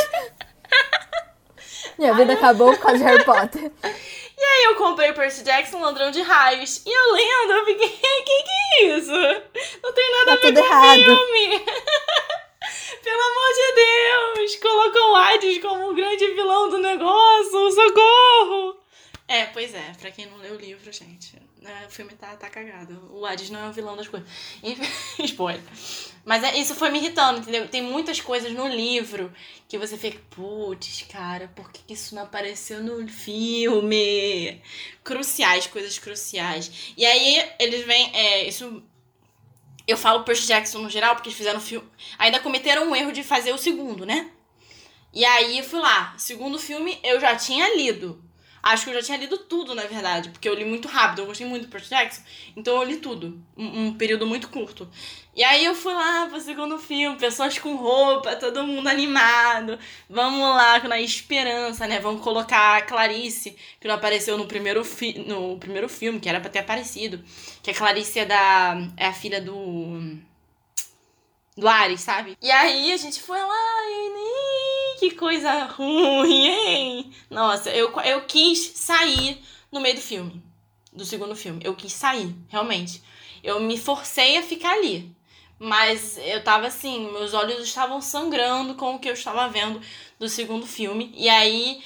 [1.98, 3.72] minha vida acabou por causa de Harry Potter.
[4.40, 6.82] E aí eu comprei Percy Jackson, Ladrão de Raios.
[6.86, 9.12] E eu lendo, eu fiquei, que que é isso?
[9.12, 11.60] Não tem nada tá a ver com o filme.
[13.04, 14.56] Pelo amor de Deus!
[14.58, 17.72] Colocou o Hades como o grande vilão do negócio!
[17.72, 18.78] Socorro!
[19.30, 22.50] É, pois é, pra quem não leu o livro, gente, né, o filme tá, tá
[22.50, 23.12] cagado.
[23.14, 24.28] O Hades não é o vilão das coisas.
[25.24, 25.62] Spoiler.
[26.26, 27.68] Mas é, isso foi me irritando, entendeu?
[27.68, 29.32] Tem muitas coisas no livro
[29.68, 34.60] que você fica, putz, cara, por que isso não apareceu no filme?
[35.04, 36.92] Cruciais, coisas cruciais.
[36.98, 38.10] E aí eles vêm.
[38.16, 38.82] É, isso
[39.88, 41.88] eu falo Percy Jackson no geral, porque eles fizeram filme.
[42.18, 44.32] Ainda cometeram um erro de fazer o segundo, né?
[45.14, 46.16] E aí eu fui lá.
[46.18, 48.28] Segundo filme eu já tinha lido.
[48.62, 51.26] Acho que eu já tinha lido tudo, na verdade, porque eu li muito rápido, eu
[51.26, 52.22] gostei muito do Percy Jackson,
[52.56, 54.90] então eu li tudo, um, um, período muito curto.
[55.36, 59.80] E aí eu fui lá pro segundo filme, pessoas com roupa, todo mundo animado,
[60.10, 65.20] vamos lá, na esperança, né, vamos colocar a Clarice, que não apareceu no primeiro, fi
[65.20, 67.24] no primeiro filme, que era pra ter aparecido,
[67.64, 70.20] que a Clarice é, da, é a filha do
[71.60, 72.38] do Ares, sabe?
[72.42, 74.10] E aí a gente foi lá e
[75.00, 77.14] que coisa ruim, hein?
[77.30, 79.42] Nossa, eu, eu quis sair
[79.72, 80.44] no meio do filme,
[80.92, 81.62] do segundo filme.
[81.64, 83.02] Eu quis sair, realmente.
[83.42, 85.16] Eu me forcei a ficar ali.
[85.58, 89.82] Mas eu tava assim, meus olhos estavam sangrando com o que eu estava vendo
[90.18, 91.14] do segundo filme.
[91.16, 91.82] E aí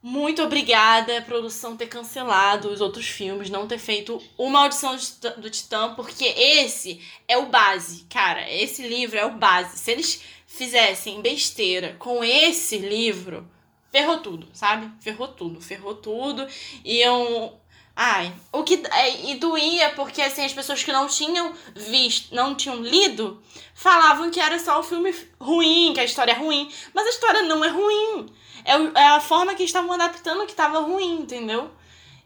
[0.00, 4.96] muito obrigada produção ter cancelado os outros filmes, não ter feito uma audição
[5.38, 8.48] do Titã, porque esse é o base, cara.
[8.48, 9.76] Esse livro é o base.
[9.78, 13.48] Se eles fizessem besteira com esse livro,
[13.92, 14.90] ferrou tudo, sabe?
[15.00, 16.44] Ferrou tudo, ferrou tudo.
[16.84, 17.52] Iam.
[17.94, 18.82] Ai, o que.
[18.90, 23.40] É, e doía porque assim, as pessoas que não tinham visto, não tinham lido,
[23.74, 26.68] falavam que era só o filme ruim, que a história é ruim.
[26.92, 28.26] Mas a história não é ruim
[28.68, 31.70] é, é a forma que estavam adaptando que estava ruim, entendeu?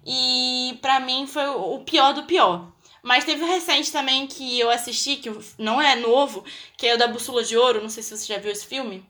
[0.04, 2.71] E para mim foi o pior do pior.
[3.02, 6.44] Mas teve um recente também que eu assisti, que não é novo,
[6.76, 7.82] que é o da Bússola de Ouro.
[7.82, 9.04] Não sei se você já viu esse filme.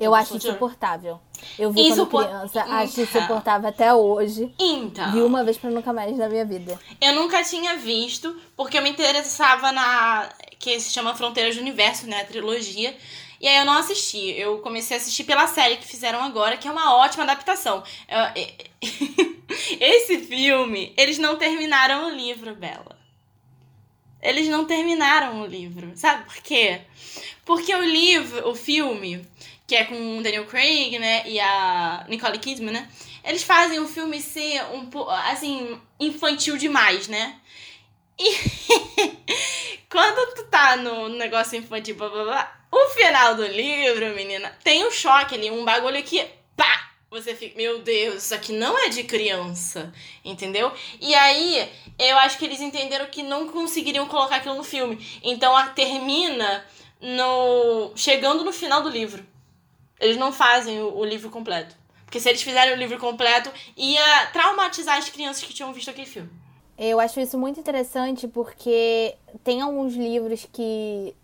[0.00, 1.20] Eu acho insuportável.
[1.58, 2.24] Eu vi Insupor...
[2.24, 2.72] quando criança, então.
[2.72, 4.54] acho insuportável até hoje.
[4.58, 5.12] Então.
[5.12, 6.80] Vi uma vez pra nunca mais na minha vida.
[6.98, 10.30] Eu nunca tinha visto, porque eu me interessava na.
[10.58, 12.22] que se chama Fronteiras do Universo, né?
[12.22, 12.96] A trilogia.
[13.38, 14.30] E aí eu não assisti.
[14.38, 17.82] Eu comecei a assistir pela série que fizeram agora, que é uma ótima adaptação.
[19.80, 22.99] Esse filme, eles não terminaram o livro, Bela.
[24.22, 25.92] Eles não terminaram o livro.
[25.94, 26.80] Sabe por quê?
[27.44, 29.26] Porque o livro, o filme,
[29.66, 32.88] que é com o Daniel Craig, né, e a Nicole Kidman, né?
[33.24, 37.38] Eles fazem o filme ser um pouco, assim, infantil demais, né?
[38.18, 38.36] E
[39.88, 44.86] quando tu tá no negócio infantil, blá, blá, blá, o final do livro, menina, tem
[44.86, 46.24] um choque ali, um bagulho que,
[46.56, 49.92] pá, você fica, meu Deus, isso aqui não é de criança,
[50.24, 50.72] entendeu?
[51.00, 55.04] E aí, eu acho que eles entenderam que não conseguiriam colocar aquilo no filme.
[55.22, 56.64] Então, a termina
[57.00, 59.26] no chegando no final do livro.
[59.98, 61.74] Eles não fazem o, o livro completo.
[62.04, 66.06] Porque se eles fizerem o livro completo, ia traumatizar as crianças que tinham visto aquele
[66.06, 66.30] filme.
[66.78, 71.14] Eu acho isso muito interessante porque tem alguns livros que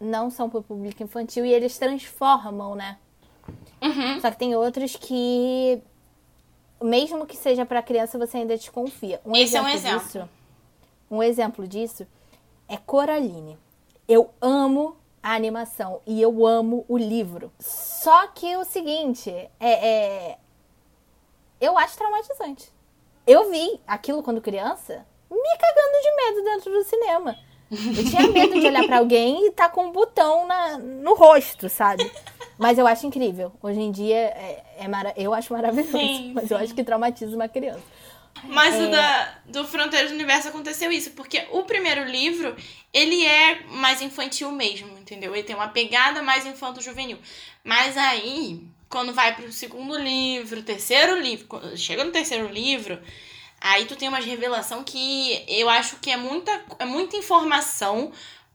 [0.00, 2.98] não são para o público infantil e eles transformam, né?
[3.84, 4.20] Uhum.
[4.20, 5.82] Só que tem outros que,
[6.82, 9.20] mesmo que seja para criança, você ainda desconfia.
[9.26, 10.06] Um Esse exemplo é um exemplo.
[10.06, 10.28] Disso,
[11.10, 12.06] um exemplo disso
[12.66, 13.58] é Coraline.
[14.08, 17.52] Eu amo a animação e eu amo o livro.
[17.58, 20.38] Só que o seguinte, é, é
[21.60, 22.72] eu acho traumatizante.
[23.26, 27.36] Eu vi aquilo quando criança, me cagando de medo dentro do cinema.
[27.70, 31.68] Eu tinha medo de olhar para alguém e tá com um botão na, no rosto,
[31.68, 32.10] sabe?
[32.58, 33.52] Mas eu acho incrível.
[33.62, 35.12] Hoje em dia, é, é mara...
[35.16, 35.92] eu acho maravilhoso.
[35.92, 36.54] Sim, mas sim.
[36.54, 37.82] eu acho que traumatiza uma criança.
[38.44, 38.86] Mas É.
[38.86, 42.54] o da, do Fronteiras do Universo aconteceu isso, porque o primeiro livro,
[42.92, 45.34] ele é mais infantil mesmo, entendeu?
[45.34, 47.18] Ele tem uma pegada mais infanto-juvenil.
[47.62, 51.46] Mas aí, quando vai pro segundo livro, terceiro livro,
[51.76, 52.98] chega no terceiro livro,
[53.60, 58.12] aí tu tem uma revelação que eu acho que é muita, é muita informação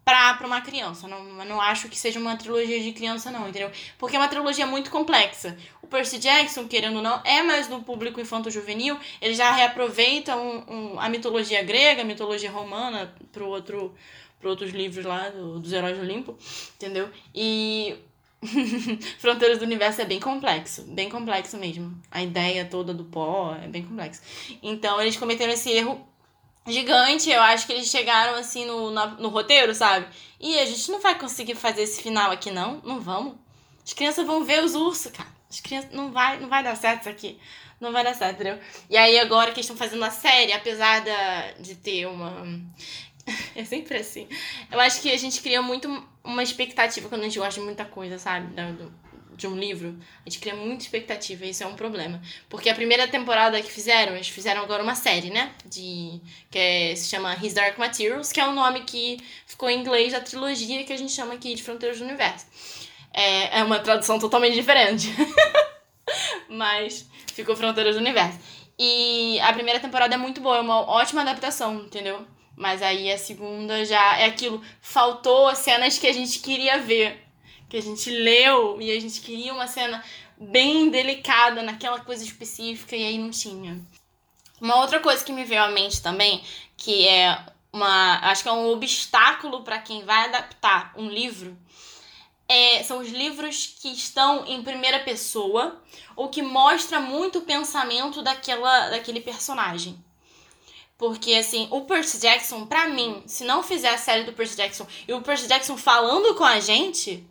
[0.09, 1.07] pra, pra uma criança.
[1.07, 3.71] Não, não acho que seja uma trilogia de criança, não, entendeu?
[3.97, 5.55] Porque é uma trilogia muito complexa.
[5.81, 8.97] O Percy Jackson, querendo ou não, é mais do público infanto-juvenil.
[9.21, 13.93] Ele já reaproveita um, um- a mitologia grega, a mitologia romana, pro outro,
[14.39, 16.37] pro outros livros lá do- dos Heróis do Olimpo,
[16.75, 17.09] entendeu?
[17.33, 17.95] E
[19.19, 21.93] Fronteiras do Universo é bem complexo, bem complexo mesmo.
[22.09, 24.21] A ideia toda do pó é bem complexo.
[24.63, 26.07] Então eles cometeram esse erro
[26.71, 27.29] gigante.
[27.29, 30.07] Eu acho que eles chegaram assim no, na- no roteiro, sabe?
[30.39, 32.81] E a gente não vai conseguir fazer esse final aqui, não.
[32.83, 33.35] Não vamos.
[33.85, 35.29] As crianças vão ver os ursos, cara.
[35.49, 35.91] As crianças.
[35.91, 37.39] Não vai, não vai dar certo isso aqui.
[37.81, 38.59] Não vai dar certo, entendeu?
[38.89, 42.45] E aí, agora que estão fazendo a série, apesar da, de ter uma.
[43.55, 44.27] É sempre assim.
[44.71, 45.87] Eu acho que a gente cria muito
[46.23, 48.47] uma expectativa quando a gente gosta de muita coisa, sabe?
[48.55, 48.91] Do-
[49.39, 49.97] de um livro.
[50.25, 52.21] A gente cria muita expectativa e isso é um problema.
[52.49, 55.51] Porque a primeira temporada que fizeram, eles fizeram agora uma série, né?
[55.65, 56.21] De,
[56.51, 59.17] que é- se chama His Dark Materials, que é o nome que
[59.47, 62.45] ficou em inglês da trilogia que a gente chama aqui de Fronteiras do Universo.
[63.13, 65.09] É, é uma tradução totalmente diferente.
[66.47, 68.37] Mas ficou Fronteiras do Universo.
[68.77, 72.25] E a primeira temporada é muito boa, é uma ótima adaptação, entendeu?
[72.55, 74.61] Mas aí a segunda já é aquilo.
[74.81, 77.25] Faltou cenas que a gente queria ver.
[77.69, 80.03] Que a gente leu e a gente queria uma cena
[80.37, 83.79] bem delicada naquela coisa específica e aí não tinha.
[84.59, 86.43] Uma outra coisa que me veio à mente também,
[86.75, 87.39] que é
[87.71, 88.19] uma.
[88.29, 91.57] Acho que é um obstáculo para quem vai adaptar um livro,
[92.49, 95.79] é, são os livros que estão em primeira pessoa
[96.15, 100.03] ou que mostra muito o pensamento daquela, daquele personagem.
[100.97, 104.85] Porque, assim, o Percy Jackson, pra mim, se não fizer a série do Percy Jackson
[105.07, 107.23] e o Percy Jackson falando com a gente,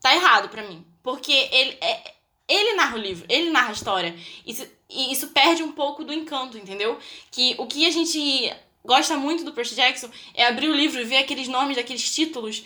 [0.00, 0.84] tá errado pra mim.
[1.02, 2.14] Porque ele, é,
[2.48, 4.14] ele narra o livro, ele narra a história.
[4.46, 6.98] Isso, e isso perde um pouco do encanto, entendeu?
[7.30, 8.52] Que o que a gente
[8.84, 12.64] gosta muito do Percy Jackson é abrir o livro e ver aqueles nomes daqueles títulos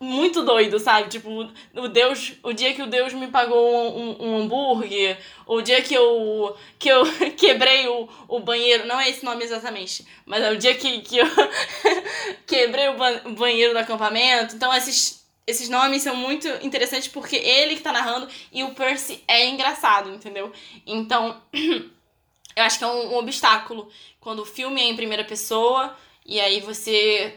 [0.00, 1.08] muito doido, sabe?
[1.08, 5.60] Tipo, o Deus, o dia que o Deus me pagou um, um, um hambúrguer, o
[5.60, 7.02] dia que eu, que eu
[7.36, 11.18] quebrei o, o banheiro, não é esse nome exatamente, mas é o dia que, que
[11.18, 11.26] eu
[12.46, 14.54] quebrei o banheiro do acampamento.
[14.54, 15.17] Então, esses,
[15.50, 20.10] esses nomes são muito interessantes porque ele que tá narrando e o Percy é engraçado,
[20.10, 20.52] entendeu?
[20.86, 21.40] Então,
[22.56, 23.88] eu acho que é um, um obstáculo
[24.20, 25.96] quando o filme é em primeira pessoa
[26.26, 27.34] e aí você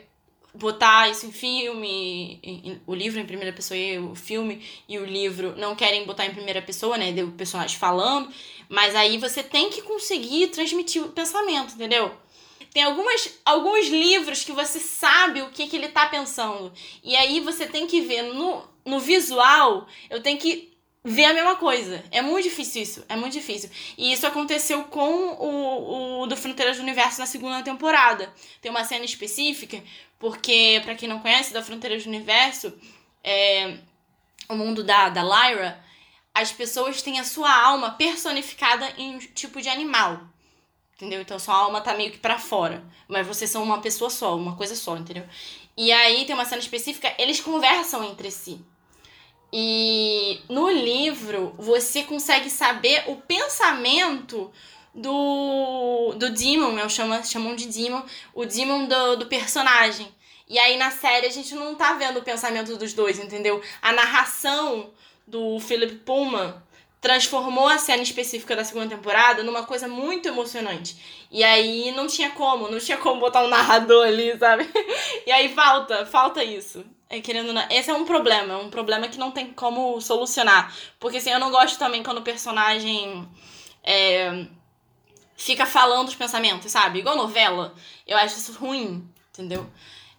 [0.54, 4.98] botar isso em filme, em- em- o livro em primeira pessoa e o filme e
[4.98, 8.30] o livro não querem botar em primeira pessoa, né, do personagem falando,
[8.68, 12.12] mas aí você tem que conseguir transmitir o pensamento, entendeu?
[12.74, 16.72] Tem algumas, alguns livros que você sabe o que, que ele tá pensando.
[17.04, 20.72] E aí você tem que ver no, no visual, eu tenho que
[21.04, 22.04] ver a mesma coisa.
[22.12, 23.70] É muito difícil isso, é muito difícil.
[23.98, 28.34] E isso aconteceu com o, o do Fronteiras do Universo na segunda temporada.
[28.62, 29.82] Tem uma cena específica,
[30.20, 32.74] porque, pra quem não conhece, da Fronteiras do Universo,
[33.24, 33.78] é,
[34.48, 35.84] o mundo da, da Lyra,
[36.34, 40.22] as pessoas têm a sua alma personificada em um tipo de animal.
[41.02, 41.20] Entendeu?
[41.20, 42.84] Então sua alma tá meio que pra fora.
[43.08, 45.24] Mas vocês são uma pessoa só, uma coisa só, entendeu?
[45.76, 48.64] E aí tem uma cena específica, eles conversam entre si.
[49.52, 54.52] E no livro você consegue saber o pensamento
[54.94, 58.04] do, do Demon, eu chamo, chamam de Demon,
[58.36, 60.08] o Demon do, do personagem.
[60.48, 63.60] E aí na série a gente não tá vendo o pensamento dos dois, entendeu?
[63.82, 64.92] A narração
[65.26, 66.62] do Philip Pullman
[67.02, 70.96] transformou a cena específica da segunda temporada numa coisa muito emocionante.
[71.32, 74.70] E aí não tinha como, não tinha como botar um narrador ali, sabe?
[75.26, 76.86] E aí falta, falta isso.
[77.10, 80.74] É, querendo Esse é um problema, um problema que não tem como solucionar.
[81.00, 83.28] Porque assim, eu não gosto também quando o personagem
[83.84, 84.46] é,
[85.36, 87.00] fica falando os pensamentos, sabe?
[87.00, 87.74] Igual novela.
[88.06, 89.68] Eu acho isso ruim, entendeu?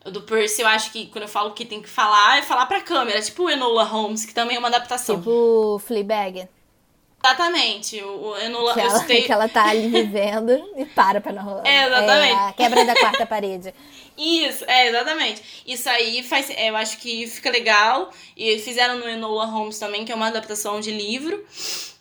[0.05, 2.81] Do Percy, eu acho que quando eu falo que tem que falar, é falar pra
[2.81, 3.23] câmera.
[3.23, 5.17] Tipo Enola Holmes, que também é uma adaptação.
[5.17, 6.49] Tipo Fleabag.
[7.25, 8.03] Exatamente.
[8.03, 8.75] O Enola...
[8.75, 9.23] Que ela, citei...
[9.23, 11.67] que ela tá ali vivendo e para pra não rolar.
[11.67, 12.33] É, exatamente.
[12.33, 13.75] É a quebra da quarta parede.
[14.19, 15.63] Isso, é, exatamente.
[15.67, 16.51] Isso aí faz.
[16.51, 18.11] É, eu acho que fica legal.
[18.37, 21.45] E fizeram no Enola Holmes também, que é uma adaptação de livro.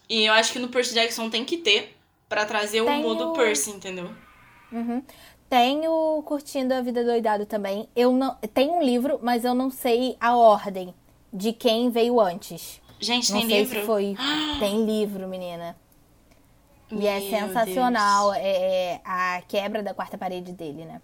[0.10, 1.96] E eu acho que no Percy Jackson tem que ter.
[2.28, 3.02] para trazer o Tenho...
[3.02, 4.10] mundo Percy, entendeu?
[4.72, 5.04] Uhum.
[5.50, 7.88] Tenho Curtindo a Vida Doidado também.
[7.96, 8.36] Eu não.
[8.54, 10.94] Tem um livro, mas eu não sei a ordem
[11.32, 12.81] de quem veio antes.
[13.02, 13.80] Gente, não tem sei livro?
[13.80, 14.16] Se foi...
[14.60, 15.76] tem livro, menina.
[16.92, 21.02] E é sensacional é, é, a quebra da quarta parede dele, né?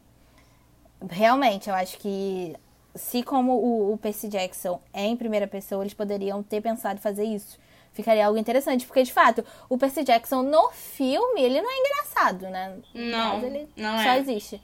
[1.10, 2.56] Realmente, eu acho que
[2.94, 7.02] se como o, o Percy Jackson é em primeira pessoa, eles poderiam ter pensado em
[7.02, 7.58] fazer isso.
[7.94, 12.50] Ficaria algo interessante, porque de fato, o Percy Jackson no filme, ele não é engraçado,
[12.50, 12.78] né?
[12.94, 14.20] Não, Mas ele não só é.
[14.20, 14.62] existe.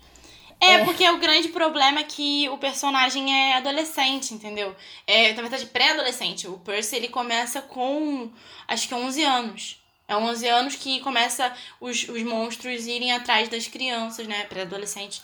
[0.63, 4.75] É, é, porque o grande problema é que o personagem é adolescente, entendeu?
[5.05, 6.47] É, na verdade, pré-adolescente.
[6.47, 8.31] O Percy, ele começa com,
[8.67, 9.83] acho que 11 anos.
[10.07, 14.43] É 11 anos que começa os, os monstros irem atrás das crianças, né?
[14.45, 15.21] Pré-adolescente.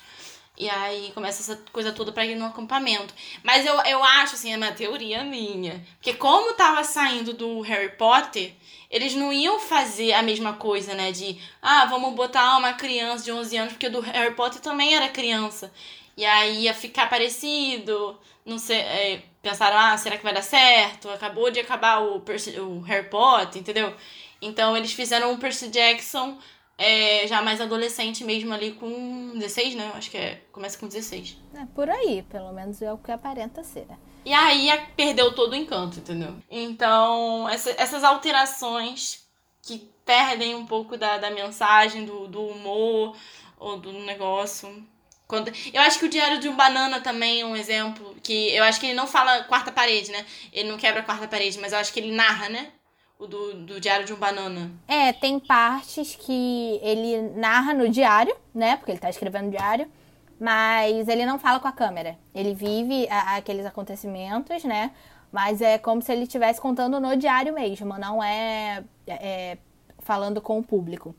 [0.58, 3.14] E aí começa essa coisa toda pra ir no acampamento.
[3.42, 5.86] Mas eu, eu acho, assim, é uma teoria minha.
[5.96, 8.54] Porque como tava saindo do Harry Potter,
[8.90, 11.12] eles não iam fazer a mesma coisa, né?
[11.12, 15.08] De, ah, vamos botar uma criança de 11 anos, porque do Harry Potter também era
[15.10, 15.72] criança.
[16.18, 18.18] E aí ia ficar parecido.
[18.46, 18.80] Não sei.
[18.80, 21.10] É, pensaram, ah, será que vai dar certo?
[21.10, 23.94] Acabou de acabar o, o Harry Potter, entendeu?
[24.42, 26.38] Então eles fizeram o Percy Jackson
[26.80, 29.92] é, já mais adolescente mesmo ali com 16, né?
[29.94, 31.38] Acho que é, começa com 16.
[31.54, 33.86] É por aí, pelo menos é o que aparenta ser.
[34.26, 36.36] E aí perdeu todo o encanto, entendeu?
[36.50, 39.28] Então, essa, essas alterações
[39.62, 43.16] que perdem um pouco da, da mensagem, do, do humor
[43.58, 44.86] ou do negócio.
[45.28, 48.16] Quando, eu acho que o Diário de um Banana também é um exemplo.
[48.24, 50.26] Que eu acho que ele não fala quarta parede, né?
[50.52, 52.72] Ele não quebra a quarta parede, mas eu acho que ele narra, né?
[53.20, 54.72] o do, do Diário de um Banana.
[54.88, 58.78] É, tem partes que ele narra no diário, né?
[58.78, 59.92] Porque ele tá escrevendo diário.
[60.40, 62.18] Mas ele não fala com a câmera.
[62.34, 64.92] Ele vive a, aqueles acontecimentos, né?
[65.32, 69.58] Mas é como se ele estivesse contando no diário mesmo, não é, é
[70.00, 71.16] falando com o público.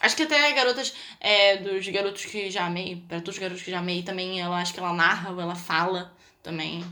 [0.00, 3.70] Acho que até garotas é, dos garotos que já amei, para todos os garotos que
[3.70, 6.12] já amei também, ela acho que ela narra ou ela fala
[6.42, 6.84] também.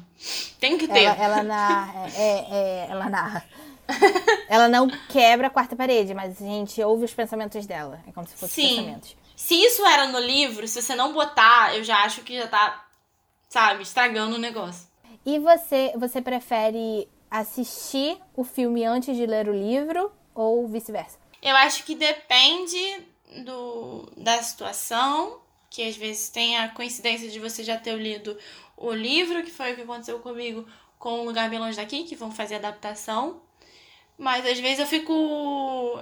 [0.60, 1.02] Tem que ter.
[1.02, 2.08] Ela, ela narra.
[2.16, 3.44] É, é, ela narra.
[4.48, 8.00] ela não quebra a quarta parede, mas a gente ouve os pensamentos dela.
[8.06, 9.16] É como se fossem pensamentos.
[9.42, 12.86] Se isso era no livro, se você não botar, eu já acho que já tá,
[13.48, 14.86] sabe, estragando o negócio.
[15.26, 21.18] E você, você prefere assistir o filme antes de ler o livro ou vice-versa?
[21.42, 23.04] Eu acho que depende
[23.44, 28.38] do, da situação, que às vezes tem a coincidência de você já ter lido
[28.76, 30.64] o livro, que foi o que aconteceu comigo
[31.00, 33.42] com o Lugar Bem Longe Daqui, que vão fazer adaptação.
[34.16, 36.00] Mas às vezes eu fico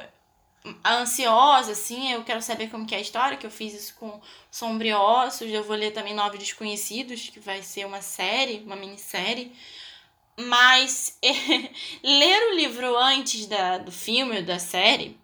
[0.85, 4.21] ansiosa, assim, eu quero saber como que é a história, que eu fiz isso com
[4.51, 9.53] Sombriossos, eu vou ler também Nove Desconhecidos, que vai ser uma série, uma minissérie.
[10.37, 11.19] Mas
[12.03, 15.19] ler o livro antes da, do filme ou da série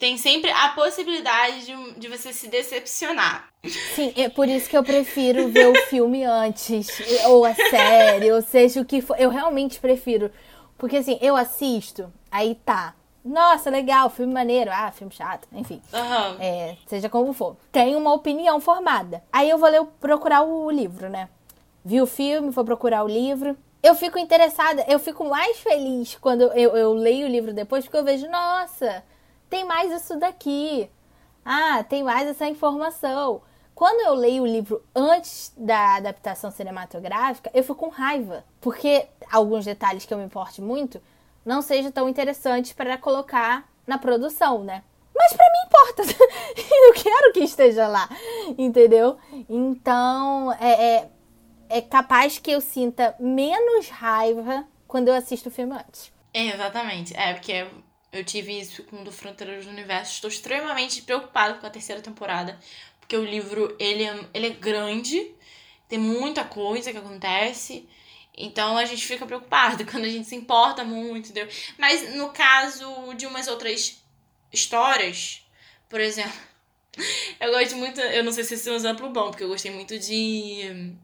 [0.00, 3.48] tem sempre a possibilidade de, de você se decepcionar.
[3.94, 6.88] Sim, é por isso que eu prefiro ver o filme antes,
[7.26, 9.16] ou a série, ou seja o que for.
[9.18, 10.30] Eu realmente prefiro
[10.78, 12.94] porque assim, eu assisto, aí tá.
[13.26, 14.70] Nossa, legal, filme maneiro.
[14.72, 15.82] Ah, filme chato, enfim.
[15.92, 16.36] Uhum.
[16.38, 17.56] É, seja como for.
[17.72, 19.22] Tem uma opinião formada.
[19.32, 21.28] Aí eu vou ler, procurar o livro, né?
[21.84, 23.56] Vi o filme, vou procurar o livro.
[23.82, 27.96] Eu fico interessada, eu fico mais feliz quando eu, eu leio o livro depois, porque
[27.96, 29.04] eu vejo, nossa,
[29.50, 30.88] tem mais isso daqui.
[31.44, 33.42] Ah, tem mais essa informação.
[33.74, 39.64] Quando eu leio o livro antes da adaptação cinematográfica, eu fico com raiva, porque alguns
[39.64, 41.00] detalhes que eu me importe muito
[41.46, 44.82] não sejam tão interessantes para colocar na produção, né?
[45.14, 46.02] Mas para mim importa.
[46.58, 48.08] eu quero que esteja lá,
[48.58, 49.16] entendeu?
[49.48, 51.10] Então, é, é,
[51.68, 56.12] é capaz que eu sinta menos raiva quando eu assisto o filme antes.
[56.34, 57.16] É, exatamente.
[57.16, 57.66] É, porque
[58.12, 60.14] Eu tive isso com Do Fronteiras do Universo.
[60.14, 62.58] Estou extremamente preocupada com a terceira temporada.
[63.00, 65.32] Porque o livro, ele é, ele é grande.
[65.88, 67.88] Tem muita coisa que acontece.
[68.36, 71.48] Então a gente fica preocupado quando a gente se importa muito, entendeu?
[71.78, 74.02] Mas no caso de umas outras
[74.52, 75.42] histórias,
[75.88, 76.38] por exemplo,
[77.40, 79.70] eu gosto muito, eu não sei se esse é um exemplo bom, porque eu gostei
[79.70, 80.94] muito de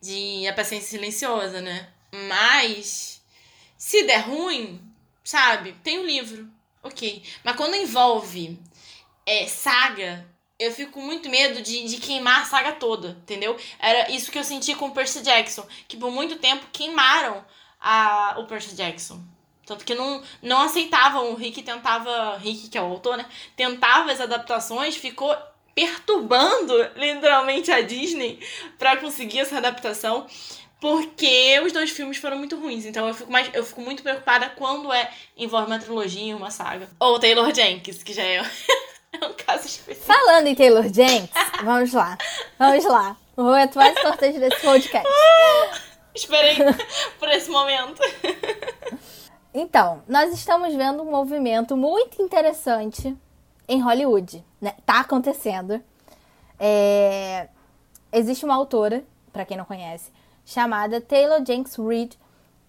[0.00, 1.88] de A Paciência Silenciosa, né?
[2.28, 3.20] Mas
[3.76, 4.80] se der ruim,
[5.24, 5.72] sabe?
[5.82, 6.48] Tem um livro,
[6.82, 7.22] ok.
[7.44, 8.58] Mas quando envolve
[9.26, 10.26] é, saga,
[10.58, 13.56] eu fico com muito medo de, de queimar a saga toda, entendeu?
[13.78, 17.44] Era isso que eu senti com o Percy Jackson, que por muito tempo queimaram
[17.80, 19.22] a, o Percy Jackson.
[19.64, 23.26] Tanto que não, não aceitavam, o Rick tentava, Rick que é o autor, né?
[23.54, 25.36] Tentava as adaptações, ficou
[25.74, 28.40] perturbando literalmente a Disney
[28.78, 30.26] para conseguir essa adaptação.
[30.80, 32.86] Porque os dois filmes foram muito ruins.
[32.86, 36.88] Então eu fico, mais, eu fico muito preocupada quando é envolve uma trilogia, uma saga.
[36.98, 38.40] Ou Taylor Jenkins, que já é,
[39.20, 40.06] é um caso específico.
[40.06, 41.30] Falando em Taylor Jenkins,
[41.64, 42.18] vamos lá.
[42.58, 43.16] Vamos lá.
[43.36, 45.08] O momento mais importante desse podcast.
[46.14, 46.56] Esperei
[47.18, 48.02] por esse momento.
[49.54, 53.16] Então, nós estamos vendo um movimento muito interessante
[53.68, 54.44] em Hollywood.
[54.60, 54.74] Né?
[54.84, 55.80] Tá acontecendo.
[56.58, 57.48] É...
[58.12, 60.10] Existe uma autora, para quem não conhece,
[60.44, 62.18] chamada Taylor Jenks Reid.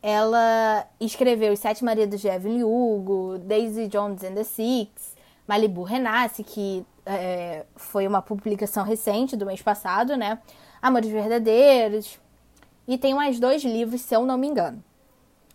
[0.01, 5.15] Ela escreveu Os Sete Maridos de Evelyn Hugo, Daisy Jones and the Six,
[5.49, 10.37] Malibu Renasce, que é, foi uma publicação recente do mês passado, né?
[10.79, 12.19] Amores Verdadeiros.
[12.87, 14.83] E tem mais dois livros, se eu não me engano.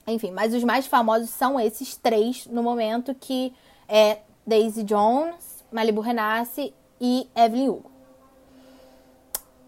[0.05, 3.55] Enfim, mas os mais famosos são esses três no momento, que
[3.89, 7.91] é Daisy Jones, Malibu Renasce e Evelyn Hugo.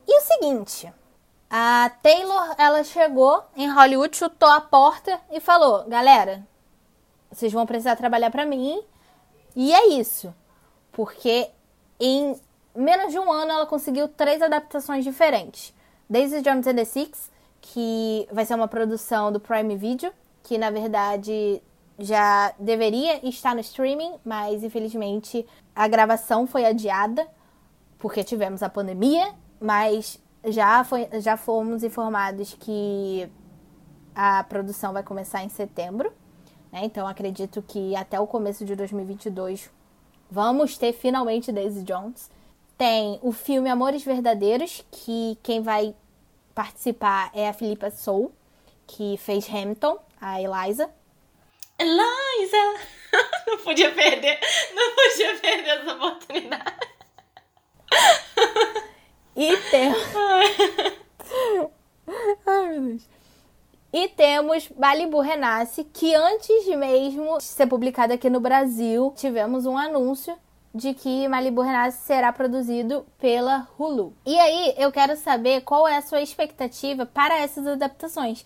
[0.08, 0.92] E o seguinte,
[1.48, 6.44] a Taylor, ela chegou em Hollywood, chutou a porta e falou: "Galera,
[7.30, 8.82] vocês vão precisar trabalhar para mim".
[9.56, 10.32] E é isso.
[10.92, 11.50] Porque
[11.98, 12.38] em
[12.74, 15.74] menos de um ano ela conseguiu três adaptações diferentes.
[16.08, 17.30] Daisy Jones and the Six,
[17.60, 21.60] que vai ser uma produção do Prime Video, que na verdade
[21.98, 27.26] já deveria estar no streaming, mas infelizmente a gravação foi adiada
[27.98, 33.28] porque tivemos a pandemia, mas já, foi, já fomos informados que
[34.14, 36.12] a produção vai começar em setembro,
[36.76, 36.84] né?
[36.84, 39.70] Então acredito que até o começo de 2022
[40.30, 42.30] vamos ter finalmente Daisy Jones.
[42.76, 45.94] Tem o filme Amores Verdadeiros, que quem vai
[46.54, 48.30] participar é a Filipa Soul,
[48.86, 50.90] que fez Hamilton, a Eliza.
[51.78, 52.84] Eliza!
[53.46, 54.38] Não podia perder,
[54.74, 56.76] não podia perder essa oportunidade.
[59.36, 59.98] E temos.
[62.46, 63.08] Ai, meu Deus.
[63.98, 69.78] E temos Malibu Renasce, que antes de mesmo ser publicado aqui no Brasil, tivemos um
[69.78, 70.36] anúncio
[70.74, 74.12] de que Malibu Renasce será produzido pela Hulu.
[74.26, 78.44] E aí, eu quero saber qual é a sua expectativa para essas adaptações.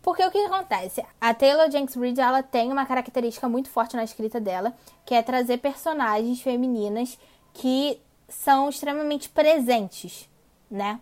[0.00, 1.04] Porque o que acontece?
[1.20, 4.72] A Taylor Jenks Reid ela tem uma característica muito forte na escrita dela,
[5.04, 7.18] que é trazer personagens femininas
[7.52, 10.26] que são extremamente presentes,
[10.70, 10.98] né?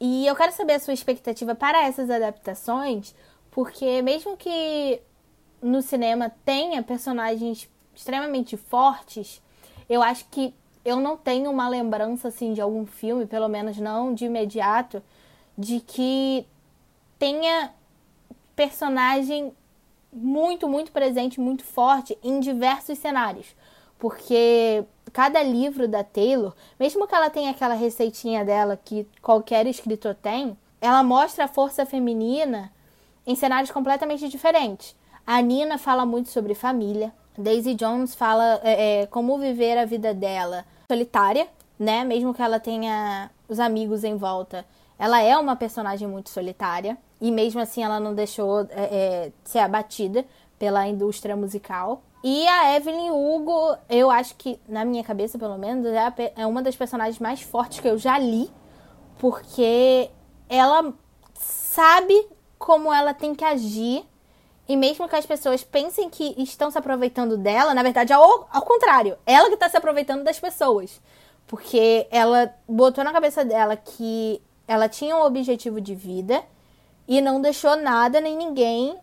[0.00, 3.14] E eu quero saber a sua expectativa para essas adaptações,
[3.50, 5.00] porque mesmo que
[5.62, 9.40] no cinema tenha personagens extremamente fortes,
[9.88, 14.12] eu acho que eu não tenho uma lembrança assim de algum filme, pelo menos não
[14.12, 15.02] de imediato,
[15.56, 16.46] de que
[17.18, 17.72] tenha
[18.54, 19.52] personagem
[20.12, 23.46] muito, muito presente, muito forte em diversos cenários.
[23.98, 24.84] Porque
[25.14, 30.58] cada livro da Taylor, mesmo que ela tenha aquela receitinha dela que qualquer escritor tem,
[30.80, 32.72] ela mostra a força feminina
[33.24, 34.96] em cenários completamente diferentes.
[35.24, 37.12] A Nina fala muito sobre família.
[37.38, 41.46] Daisy Jones fala é, é, como viver a vida dela solitária,
[41.78, 42.02] né?
[42.04, 44.66] Mesmo que ela tenha os amigos em volta,
[44.98, 46.98] ela é uma personagem muito solitária.
[47.20, 50.24] E mesmo assim ela não deixou é, é, ser abatida
[50.58, 52.02] pela indústria musical.
[52.26, 56.62] E a Evelyn Hugo, eu acho que, na minha cabeça pelo menos, é, é uma
[56.62, 58.50] das personagens mais fortes que eu já li.
[59.18, 60.08] Porque
[60.48, 60.94] ela
[61.34, 62.26] sabe
[62.58, 64.06] como ela tem que agir.
[64.66, 68.48] E mesmo que as pessoas pensem que estão se aproveitando dela, na verdade é ao,
[68.50, 69.18] ao contrário.
[69.26, 71.02] Ela que está se aproveitando das pessoas.
[71.46, 76.42] Porque ela botou na cabeça dela que ela tinha um objetivo de vida
[77.06, 78.96] e não deixou nada nem ninguém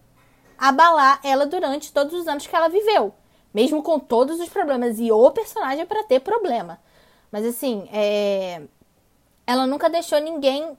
[0.62, 3.12] abalar ela durante todos os anos que ela viveu,
[3.51, 4.99] mesmo com todos os problemas.
[4.99, 6.80] E o personagem é para ter problema.
[7.32, 8.62] Mas assim, é...
[9.47, 10.78] ela nunca deixou ninguém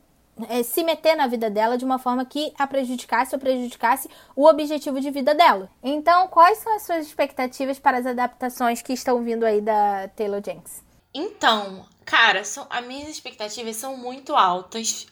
[0.49, 4.47] é, se meter na vida dela de uma forma que a prejudicasse ou prejudicasse o
[4.47, 5.69] objetivo de vida dela.
[5.83, 10.41] Então, quais são as suas expectativas para as adaptações que estão vindo aí da Taylor
[10.45, 10.85] Jenks?
[11.13, 15.07] Então, cara, são, as minhas expectativas são muito altas,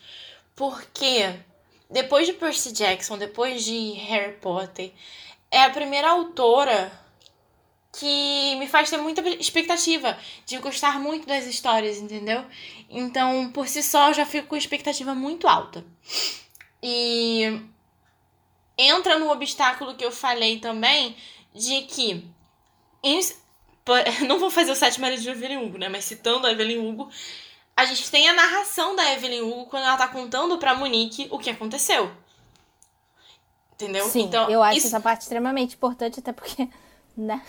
[0.55, 1.35] porque
[1.91, 4.93] depois de Percy Jackson, depois de Harry Potter,
[5.51, 6.93] é a primeira autora
[7.93, 10.17] que me faz ter muita expectativa
[10.47, 12.45] de gostar muito das histórias, entendeu?
[12.89, 15.85] Então, por si só, eu já fico com expectativa muito alta.
[16.81, 17.61] E
[18.79, 21.17] entra no obstáculo que eu falei também
[21.53, 22.25] de que
[24.27, 25.89] não vou fazer o sete maridos de Evelyn Hugo, né?
[25.89, 27.11] Mas citando a Evelyn Hugo,
[27.77, 31.39] a gente tem a narração da Evelyn Hugo quando ela tá contando pra Monique o
[31.39, 32.11] que aconteceu.
[33.75, 34.05] Entendeu?
[34.07, 34.87] Sim, então, eu acho isso...
[34.89, 36.69] essa parte extremamente importante, até porque
[37.17, 37.43] né?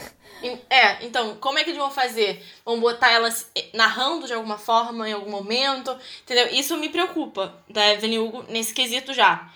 [0.69, 2.43] É, então, como é que eles vão fazer?
[2.65, 6.47] Vão botar elas eh, narrando de alguma forma, em algum momento, entendeu?
[6.47, 9.51] Isso me preocupa da Evelyn Hugo nesse quesito já.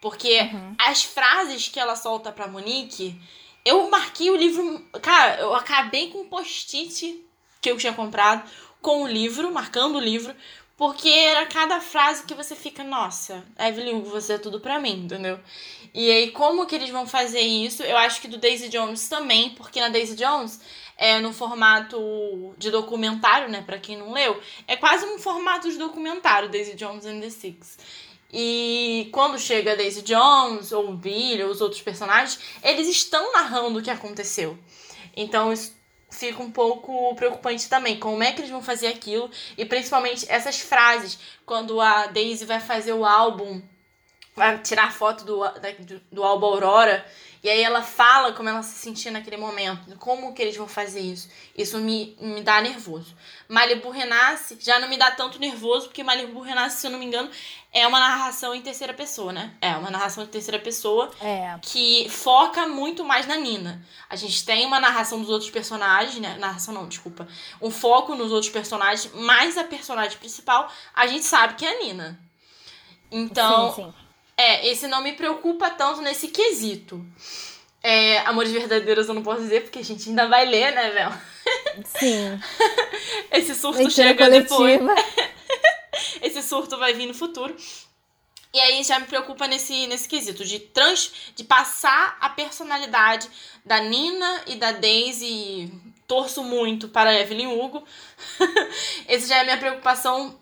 [0.00, 0.74] Porque uhum.
[0.78, 3.18] as frases que ela solta pra Monique,
[3.64, 4.78] eu marquei o livro.
[5.02, 7.24] Cara, eu acabei com o post-it
[7.60, 8.48] que eu tinha comprado
[8.86, 10.32] com o livro, marcando o livro,
[10.76, 15.40] porque era cada frase que você fica, nossa, Evelyn você é tudo pra mim, entendeu?
[15.92, 17.82] E aí, como que eles vão fazer isso?
[17.82, 20.60] Eu acho que do Daisy Jones também, porque na Daisy Jones
[20.96, 23.60] é no formato de documentário, né?
[23.66, 27.78] Pra quem não leu, é quase um formato de documentário, Daisy Jones and the Six.
[28.32, 33.82] E quando chega Daisy Jones, ou Billy, ou os outros personagens, eles estão narrando o
[33.82, 34.56] que aconteceu.
[35.16, 35.75] Então isso
[36.16, 37.98] fica um pouco preocupante também.
[37.98, 39.30] Como é que eles vão fazer aquilo?
[39.56, 43.62] E principalmente essas frases, quando a Daisy vai fazer o álbum
[44.36, 47.04] vai tirar foto do, do, do álbum Aurora.
[47.46, 49.96] E aí ela fala como ela se sentia naquele momento.
[49.98, 51.28] Como que eles vão fazer isso?
[51.56, 53.14] Isso me, me dá nervoso.
[53.48, 57.04] Malibu Renasce já não me dá tanto nervoso, porque Malibu Renasce, se eu não me
[57.04, 57.30] engano,
[57.72, 59.54] é uma narração em terceira pessoa, né?
[59.60, 61.56] É uma narração em terceira pessoa é.
[61.62, 63.80] que foca muito mais na Nina.
[64.10, 66.36] A gente tem uma narração dos outros personagens, né?
[66.40, 67.28] Narração não, desculpa.
[67.62, 71.78] Um foco nos outros personagens, mas a personagem principal a gente sabe que é a
[71.84, 72.20] Nina.
[73.08, 74.05] Então, sim, sim.
[74.36, 77.04] É, esse não me preocupa tanto nesse quesito.
[77.82, 81.12] É, Amores Verdadeiros eu não posso dizer, porque a gente ainda vai ler, né, Vel?
[81.84, 82.40] Sim.
[83.30, 84.94] Esse surto Leitura chega coletiva.
[84.94, 85.04] depois.
[86.20, 87.56] Esse surto vai vir no futuro.
[88.52, 93.28] E aí já me preocupa nesse, nesse quesito de trans, de passar a personalidade
[93.64, 95.70] da Nina e da Daisy.
[96.06, 97.84] Torço muito para a Evelyn Hugo.
[99.08, 100.38] Esse já é a minha preocupação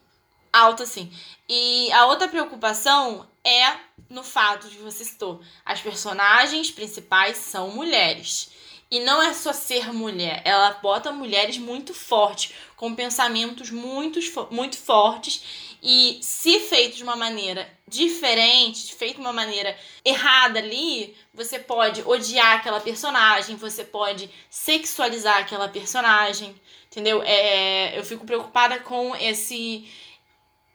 [0.53, 1.13] alta, assim.
[1.49, 3.77] E a outra preocupação é
[4.09, 8.51] no fato de você citou, as personagens principais são mulheres.
[8.91, 14.21] E não é só ser mulher, ela bota mulheres muito fortes, com pensamentos muito,
[14.51, 15.43] muito fortes.
[15.83, 22.03] E se feito de uma maneira diferente, feito de uma maneira errada ali, você pode
[22.03, 26.55] odiar aquela personagem, você pode sexualizar aquela personagem,
[26.87, 27.23] entendeu?
[27.23, 29.89] É, eu fico preocupada com esse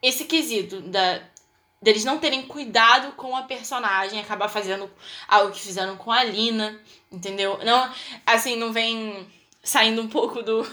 [0.02, 1.22] esse quesito da
[1.82, 4.90] deles não terem cuidado com a personagem, acabar fazendo
[5.28, 6.80] algo que fizeram com a Lina,
[7.12, 7.60] entendeu?
[7.64, 7.92] Não,
[8.26, 9.28] assim, não vem
[9.64, 10.64] saindo um pouco do,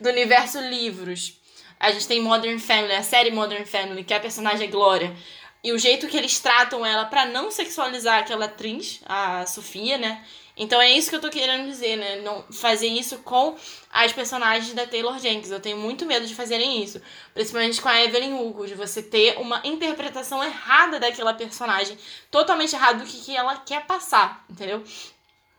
[0.00, 1.38] do universo livros.
[1.78, 5.16] A gente tem Modern Family, a série Modern Family, que a personagem é Glória.
[5.62, 10.24] E o jeito que eles tratam ela para não sexualizar aquela atriz, a Sofia, né?
[10.60, 12.16] Então é isso que eu tô querendo dizer, né?
[12.16, 13.56] Não fazer isso com
[13.90, 15.50] as personagens da Taylor Jenkins.
[15.50, 17.00] Eu tenho muito medo de fazerem isso.
[17.32, 21.96] Principalmente com a Evelyn Hugo, de você ter uma interpretação errada daquela personagem.
[22.30, 24.84] Totalmente errada do que, que ela quer passar, entendeu?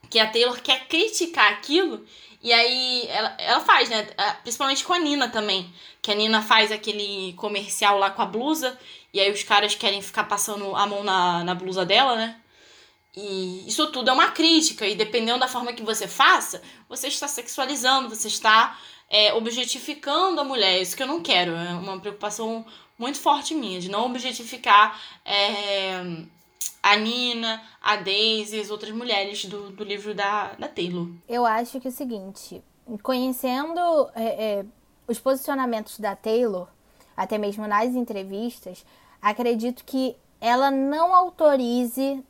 [0.07, 2.05] Que a Taylor quer criticar aquilo.
[2.39, 4.07] E aí ela, ela faz, né?
[4.43, 5.73] Principalmente com a Nina também.
[5.99, 8.77] Que a Nina faz aquele comercial lá com a blusa.
[9.11, 12.40] E aí os caras querem ficar passando a mão na, na blusa dela, né?
[13.15, 17.27] E isso tudo é uma crítica, e dependendo da forma que você faça, você está
[17.27, 20.81] sexualizando, você está é, objetificando a mulher.
[20.81, 21.51] Isso que eu não quero.
[21.51, 22.65] É uma preocupação
[22.97, 26.23] muito forte minha, de não objetificar é,
[26.81, 31.09] a Nina, a Daisy e as outras mulheres do, do livro da, da Taylor.
[31.27, 32.63] Eu acho que é o seguinte:
[33.03, 33.79] conhecendo
[34.15, 34.65] é, é
[35.05, 36.67] os posicionamentos da Taylor,
[37.17, 38.85] até mesmo nas entrevistas,
[39.21, 42.23] acredito que ela não autorize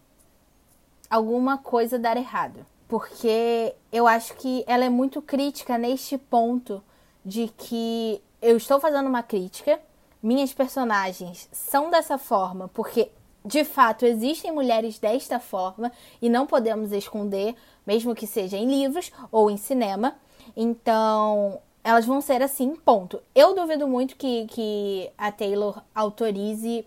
[1.12, 2.66] alguma coisa dar errado.
[2.88, 6.82] Porque eu acho que ela é muito crítica neste ponto
[7.24, 9.80] de que eu estou fazendo uma crítica,
[10.24, 13.12] minhas personagens são dessa forma, porque
[13.44, 15.92] de fato existem mulheres desta forma
[16.22, 17.56] e não podemos esconder,
[17.86, 20.16] mesmo que seja em livros ou em cinema.
[20.56, 23.22] Então, elas vão ser assim, ponto.
[23.34, 26.86] Eu duvido muito que, que a Taylor autorize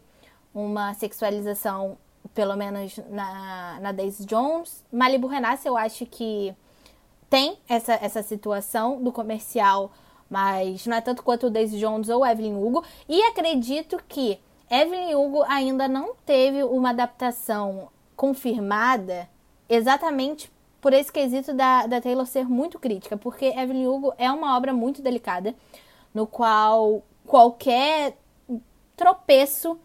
[0.55, 1.99] uma sexualização,
[2.35, 4.85] pelo menos na, na Daisy Jones.
[4.93, 6.55] Malibu Renasce, eu acho que
[7.31, 9.93] tem essa, essa situação do comercial,
[10.29, 12.85] mas não é tanto quanto o Daisy Jones ou Evelyn Hugo.
[13.09, 14.39] E acredito que
[14.71, 19.29] Evelyn Hugo ainda não teve uma adaptação confirmada
[19.69, 24.57] exatamente por esse quesito da, da Taylor ser muito crítica, porque Evelyn Hugo é uma
[24.57, 25.55] obra muito delicada,
[26.13, 28.19] no qual qualquer
[28.95, 29.79] tropeço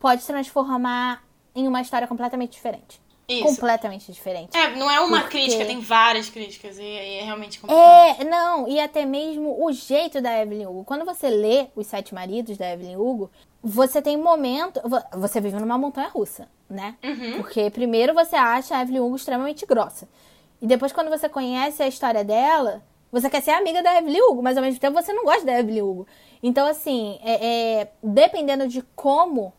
[0.00, 1.22] pode transformar
[1.54, 3.00] em uma história completamente diferente.
[3.28, 3.44] Isso.
[3.44, 4.56] Completamente diferente.
[4.56, 5.38] É, não é uma porque...
[5.38, 8.20] crítica, tem várias críticas e, e é realmente complicado.
[8.20, 10.84] É, não, e até mesmo o jeito da Evelyn Hugo.
[10.84, 13.30] Quando você lê Os Sete Maridos da Evelyn Hugo,
[13.62, 14.80] você tem um momento.
[15.12, 16.96] Você vive numa montanha russa, né?
[17.02, 17.36] Uhum.
[17.36, 20.08] Porque primeiro você acha a Evelyn Hugo extremamente grossa.
[20.60, 24.42] E depois, quando você conhece a história dela, você quer ser amiga da Evelyn Hugo,
[24.42, 26.06] mas ao mesmo tempo você não gosta da Evelyn Hugo.
[26.42, 29.52] Então, assim, é, é dependendo de como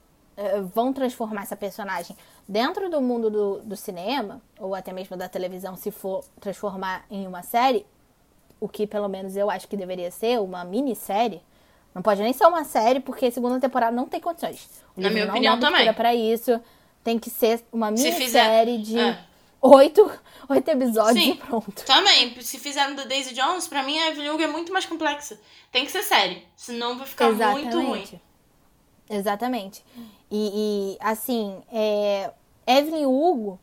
[0.73, 2.15] vão transformar essa personagem
[2.47, 7.27] dentro do mundo do, do cinema, ou até mesmo da televisão, se for transformar em
[7.27, 7.85] uma série,
[8.59, 11.41] o que pelo menos eu acho que deveria ser uma minissérie.
[11.93, 14.67] Não pode nem ser uma série, porque segunda temporada não tem condições.
[14.95, 15.93] O Na minha opinião também.
[15.93, 16.59] para isso.
[17.03, 19.19] Tem que ser uma minissérie de é.
[19.61, 20.09] oito,
[20.49, 21.85] oito episódios Sim, e pronto.
[21.85, 22.33] Também.
[22.41, 25.37] Se fizeram do Daisy Jones, pra mim a Evelyn Hugo é muito mais complexa.
[25.71, 26.47] Tem que ser série.
[26.55, 27.75] Senão vai ficar Exatamente.
[27.75, 28.21] muito ruim.
[29.09, 29.83] Exatamente.
[30.35, 32.31] E, e assim, é,
[32.65, 33.59] Evelyn Hugo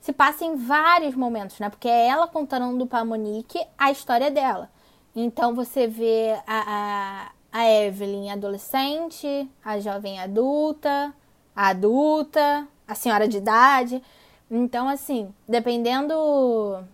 [0.00, 1.68] se passa em vários momentos, né?
[1.68, 4.70] Porque é ela contando pra Monique a história dela.
[5.16, 11.12] Então você vê a, a, a Evelyn adolescente, a jovem adulta,
[11.56, 14.00] a adulta, a senhora de idade.
[14.48, 16.84] Então, assim, dependendo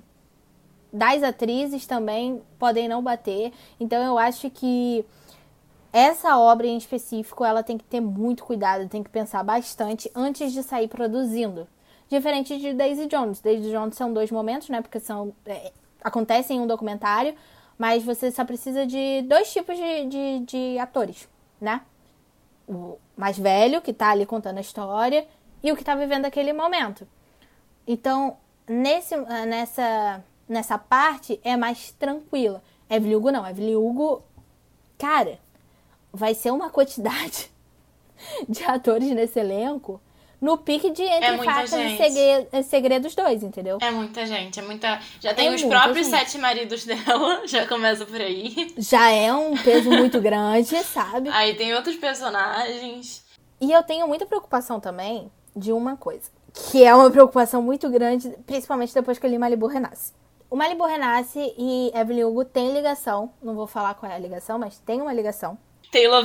[0.91, 3.53] das atrizes também podem não bater.
[3.79, 5.05] Então eu acho que
[5.93, 10.53] essa obra em específico, ela tem que ter muito cuidado, tem que pensar bastante antes
[10.53, 11.67] de sair produzindo.
[12.09, 13.41] Diferente de Daisy Jones.
[13.41, 14.81] Daisy Jones são dois momentos, né?
[14.81, 15.73] Porque são é,
[16.03, 17.35] acontecem em um documentário,
[17.77, 21.29] mas você só precisa de dois tipos de, de, de atores,
[21.61, 21.83] né?
[22.67, 25.27] O mais velho, que tá ali contando a história,
[25.63, 27.07] e o que tá vivendo aquele momento.
[27.87, 28.37] Então,
[28.67, 32.63] nesse, nessa, nessa parte é mais tranquila.
[32.89, 33.47] Evelyn Hugo não.
[33.47, 34.23] Evelyn Hugo,
[34.99, 35.39] cara,
[36.13, 37.51] vai ser uma quantidade
[38.49, 40.01] de atores nesse elenco
[40.41, 43.79] no pique de Entre é Facas e segredo, Segredos dois, entendeu?
[43.81, 45.01] É muita gente, é muita.
[45.21, 46.17] Já tem é os próprios gente.
[46.17, 48.73] sete maridos dela, já começa por aí.
[48.79, 51.29] Já é um peso muito grande, sabe?
[51.31, 53.25] Aí tem outros personagens.
[53.61, 56.31] E eu tenho muita preocupação também de uma coisa,
[56.71, 60.13] que é uma preocupação muito grande, principalmente depois que eu li Malibu Renasce.
[60.49, 64.59] O Malibu Renasce e Evelyn Hugo tem ligação, não vou falar qual é a ligação,
[64.59, 65.59] mas tem uma ligação.
[65.91, 66.25] Taylor,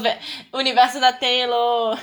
[0.54, 1.98] universo da Taylor.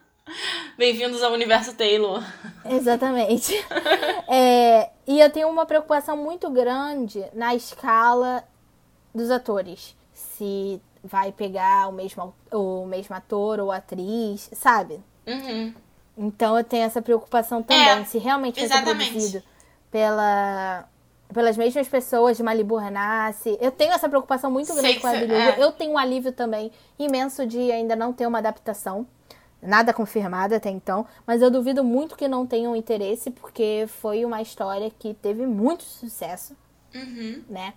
[0.78, 2.22] Bem-vindos ao universo Taylor.
[2.64, 3.52] Exatamente.
[4.28, 8.42] É, e eu tenho uma preocupação muito grande na escala
[9.14, 9.94] dos atores.
[10.12, 15.00] Se vai pegar o mesmo, o mesmo ator ou atriz, sabe?
[15.24, 15.72] Uhum.
[16.18, 17.88] Então eu tenho essa preocupação também.
[17.88, 19.42] É, se realmente vai ser produzido
[19.92, 20.88] pela
[21.32, 23.56] pelas mesmas pessoas de Malibu Renasce.
[23.60, 25.62] Eu tenho essa preocupação muito grande Sei com a Evelyn é.
[25.62, 29.06] Eu tenho um alívio também imenso de ainda não ter uma adaptação.
[29.60, 34.40] Nada confirmado até então, mas eu duvido muito que não tenham interesse, porque foi uma
[34.42, 36.54] história que teve muito sucesso,
[36.94, 37.42] uhum.
[37.48, 37.72] né?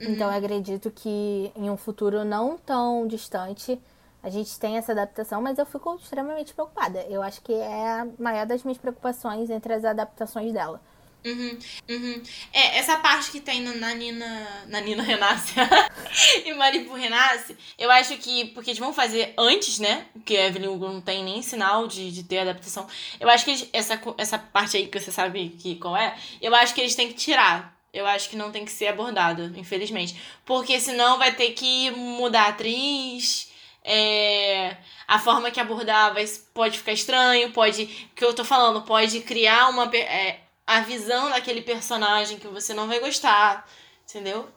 [0.00, 0.12] Uhum.
[0.12, 3.80] Então eu acredito que em um futuro não tão distante
[4.22, 7.00] a gente tem essa adaptação, mas eu fico extremamente preocupada.
[7.08, 10.80] Eu acho que é a maior das minhas preocupações entre as adaptações dela.
[11.24, 11.56] Uhum,
[11.88, 12.22] uhum.
[12.52, 14.64] É, essa parte que tem na Nina.
[14.66, 15.54] Na Nina Renasce
[16.44, 18.46] e Maribu Renasce, eu acho que.
[18.46, 20.06] Porque eles vão fazer antes, né?
[20.12, 22.86] Porque Evelyn Hugo não tem nem sinal de, de ter adaptação.
[23.20, 26.54] Eu acho que eles, essa, essa parte aí que você sabe que qual é, eu
[26.54, 27.72] acho que eles têm que tirar.
[27.92, 30.16] Eu acho que não tem que ser abordada, infelizmente.
[30.46, 33.50] Porque senão vai ter que mudar a atriz.
[33.84, 37.82] É, a forma que abordar vai, pode ficar estranho, pode.
[37.84, 39.84] O que eu tô falando, pode criar uma.
[39.94, 43.68] É, a visão daquele personagem que você não vai gostar,
[44.08, 44.48] entendeu?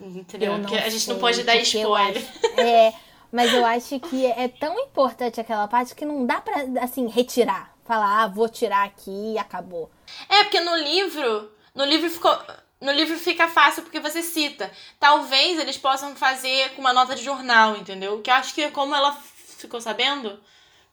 [0.00, 0.58] Entendeu?
[0.58, 2.16] Porque a gente não pode dar spoiler.
[2.16, 2.94] Acho, é,
[3.30, 7.72] mas eu acho que é tão importante aquela parte que não dá pra, assim, retirar.
[7.84, 9.90] Falar, ah, vou tirar aqui e acabou.
[10.28, 12.36] É, porque no livro, no livro ficou...
[12.80, 14.70] No livro fica fácil porque você cita.
[15.00, 18.20] Talvez eles possam fazer com uma nota de jornal, entendeu?
[18.20, 19.16] Que eu acho que como ela
[19.58, 20.38] ficou sabendo,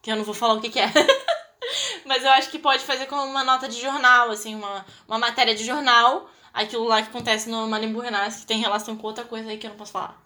[0.00, 0.90] que eu não vou falar o que, que é.
[2.04, 5.54] Mas eu acho que pode fazer como uma nota de jornal, assim, uma, uma matéria
[5.54, 6.30] de jornal.
[6.52, 9.66] Aquilo lá que acontece no Malibu Renasce, que tem relação com outra coisa aí que
[9.66, 10.20] eu não posso falar.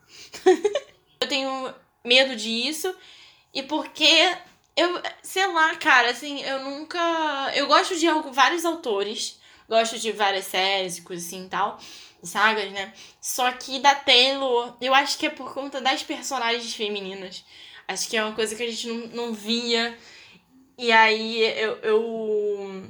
[1.21, 1.73] eu tenho
[2.05, 2.95] medo disso.
[3.55, 4.37] E porque
[4.77, 6.99] Eu, sei lá, cara, assim, eu nunca.
[7.55, 11.79] Eu gosto de vários autores, gosto de várias séries e coisas assim e tal,
[12.23, 12.93] sagas, né?
[13.21, 17.45] Só que da Taylor, eu acho que é por conta das personagens femininas.
[17.89, 19.97] Acho que é uma coisa que a gente não, não via.
[20.79, 22.85] E aí eu, eu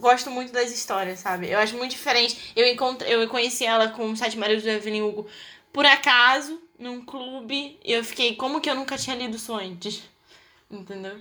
[0.00, 1.50] gosto muito das histórias, sabe?
[1.50, 2.52] Eu acho muito diferente.
[2.56, 5.26] Eu, encontrei, eu conheci ela com os Sete Maridos do Evelyn Hugo
[5.72, 7.78] por acaso, num clube.
[7.84, 10.02] E eu fiquei, como que eu nunca tinha lido isso antes?
[10.70, 11.18] Entendeu?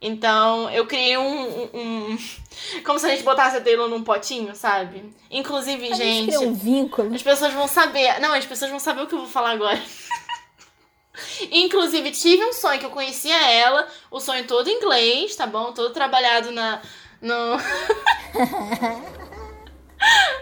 [0.00, 2.18] Então, eu criei um, um, um,
[2.84, 5.12] Como se a gente botasse a Taylor num potinho, sabe?
[5.30, 6.32] Inclusive, a gente.
[6.32, 7.12] gente um vínculo.
[7.14, 8.20] As pessoas vão saber.
[8.20, 9.78] Não, as pessoas vão saber o que eu vou falar agora.
[11.50, 15.72] Inclusive, tive um sonho que eu conhecia ela, o sonho todo em inglês, tá bom?
[15.72, 16.80] Todo trabalhado na.
[17.20, 17.56] No...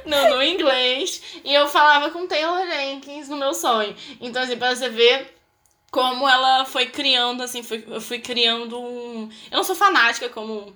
[0.05, 1.23] no, no inglês.
[1.45, 3.95] E eu falava com Taylor Jenkins no meu sonho.
[4.21, 5.37] Então, assim, pra você ver
[5.91, 9.31] como ela foi criando, assim, foi, eu fui criando um.
[9.51, 10.75] Eu não sou fanática como,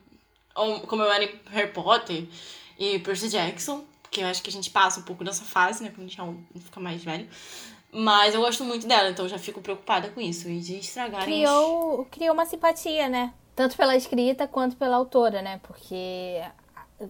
[0.55, 2.27] como eu era em Harry Potter
[2.79, 5.91] e Percy Jackson, porque eu acho que a gente passa um pouco dessa fase, né,
[5.91, 7.29] quando a gente é fica mais velho.
[7.93, 10.49] Mas eu gosto muito dela, então já fico preocupada com isso.
[10.49, 11.25] E de estragar.
[11.25, 13.33] Criou, criou uma simpatia, né?
[13.57, 15.61] Tanto pela escrita quanto pela autora, né?
[15.65, 16.41] Porque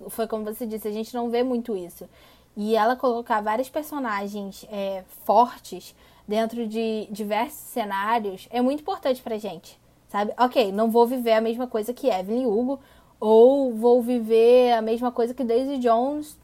[0.09, 2.09] foi como você disse, a gente não vê muito isso.
[2.57, 5.95] E ela colocar vários personagens é, fortes
[6.26, 9.78] dentro de diversos cenários é muito importante pra gente,
[10.09, 10.33] sabe?
[10.39, 12.81] Ok, não vou viver a mesma coisa que Evelyn Hugo,
[13.18, 16.39] ou vou viver a mesma coisa que Daisy Jones,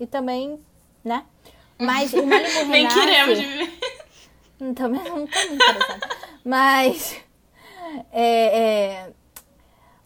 [0.00, 0.58] e também,
[1.04, 1.24] né?
[1.78, 2.68] Mas o Malibu Renasce...
[2.68, 3.78] Nem queremos viver.
[4.74, 6.08] Também não tô muito interessada.
[6.44, 7.28] Mas...
[8.12, 9.12] É, é,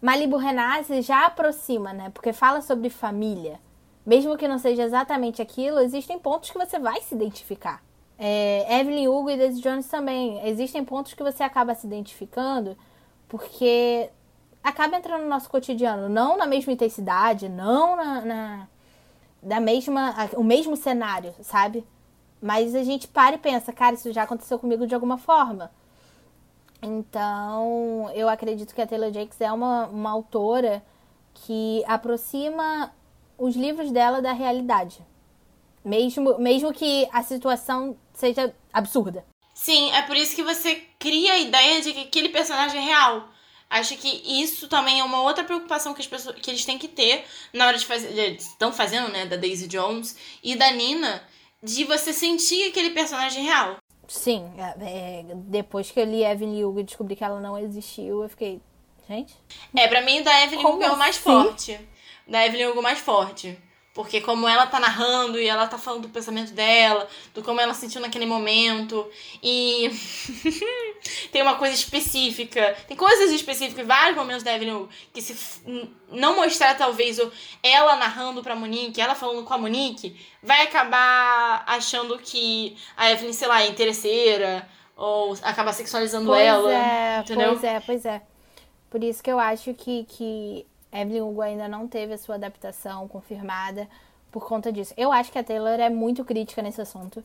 [0.01, 2.11] Malibu Renasce já aproxima, né?
[2.13, 3.61] Porque fala sobre família.
[4.05, 7.83] Mesmo que não seja exatamente aquilo, existem pontos que você vai se identificar.
[8.19, 10.45] É, Evelyn Hugo e Daisy Jones também.
[10.47, 12.77] Existem pontos que você acaba se identificando
[13.29, 14.11] porque
[14.63, 16.09] acaba entrando no nosso cotidiano.
[16.09, 18.69] Não na mesma intensidade, não na, na
[19.43, 21.85] da mesma, o mesmo cenário, sabe?
[22.41, 25.71] Mas a gente para e pensa, cara, isso já aconteceu comigo de alguma forma.
[26.81, 30.83] Então, eu acredito que a Taylor Jakes é uma, uma autora
[31.35, 32.93] que aproxima
[33.39, 35.01] os livros dela da realidade.
[35.85, 39.25] Mesmo, mesmo que a situação seja absurda.
[39.55, 43.29] Sim, é por isso que você cria a ideia de que aquele personagem é real.
[43.73, 46.87] Acho que isso também é uma outra preocupação que, as pessoas, que eles têm que
[46.87, 48.37] ter na hora de fazer.
[48.37, 49.25] Estão fazendo, né?
[49.25, 51.27] Da Daisy Jones e da Nina,
[51.63, 53.79] de você sentir aquele personagem real.
[54.07, 58.23] Sim, é, é, depois que eu li Evelyn Hugo e descobri que ela não existiu,
[58.23, 58.61] eu fiquei.
[59.09, 59.35] Gente?
[59.75, 61.25] É, pra mim, da Evelyn Hugo é o mais assim?
[61.25, 61.81] forte.
[62.29, 63.59] Da Evelyn Hugo mais forte.
[63.95, 67.75] Porque como ela tá narrando e ela tá falando do pensamento dela, do como ela
[67.75, 69.07] sentiu naquele momento.
[69.43, 69.91] E
[71.31, 75.63] tem uma coisa específica, tem coisas específicas em vários momentos da Evelyn que se
[76.11, 77.19] não mostrar talvez
[77.63, 83.35] ela narrando pra Monique, ela falando com a Monique, vai acabar achando que a Evelyn,
[83.35, 84.67] sei lá, é interesseira
[84.97, 86.73] ou acabar sexualizando pois ela.
[86.73, 87.51] É, entendeu?
[87.51, 88.23] Pois é, pois é.
[88.89, 93.09] Por isso que eu acho que, que Evelyn Hugo ainda não teve a sua adaptação
[93.09, 93.89] confirmada
[94.31, 94.93] por conta disso.
[94.97, 97.23] Eu acho que a Taylor é muito crítica nesse assunto.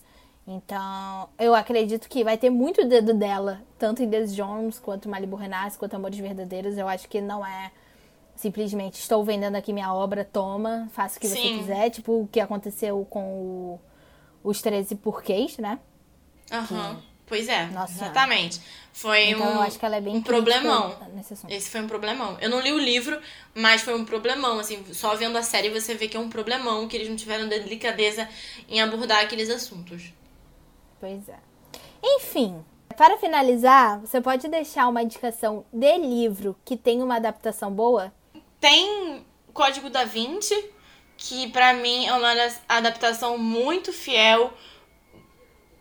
[0.48, 5.36] Então, eu acredito que vai ter muito dedo dela, tanto em Des Jones, quanto Malibu
[5.36, 6.78] Renasce, quanto Amores Verdadeiros.
[6.78, 7.72] Eu acho que não é
[8.38, 11.36] simplesmente estou vendendo aqui minha obra, toma, faça o que Sim.
[11.36, 11.90] você quiser.
[11.90, 13.80] Tipo o que aconteceu com o,
[14.44, 15.80] os 13 porquês, né?
[16.50, 16.92] Aham.
[16.92, 17.17] Uhum.
[17.28, 18.62] Pois é, Nossa, exatamente.
[18.94, 20.98] Foi então, um, eu acho que ela é bem um problemão.
[21.50, 22.38] Esse foi um problemão.
[22.42, 23.22] Eu não li o livro,
[23.54, 24.58] mas foi um problemão.
[24.58, 27.48] Assim, só vendo a série você vê que é um problemão, que eles não tiveram
[27.48, 28.28] delicadeza
[28.68, 30.14] em abordar aqueles assuntos.
[31.00, 31.38] Pois é.
[32.02, 32.64] Enfim,
[32.96, 38.12] para finalizar, você pode deixar uma indicação de livro que tem uma adaptação boa?
[38.60, 39.24] Tem
[39.54, 40.72] Código da Vinci,
[41.18, 42.34] que para mim é uma
[42.68, 44.52] adaptação muito fiel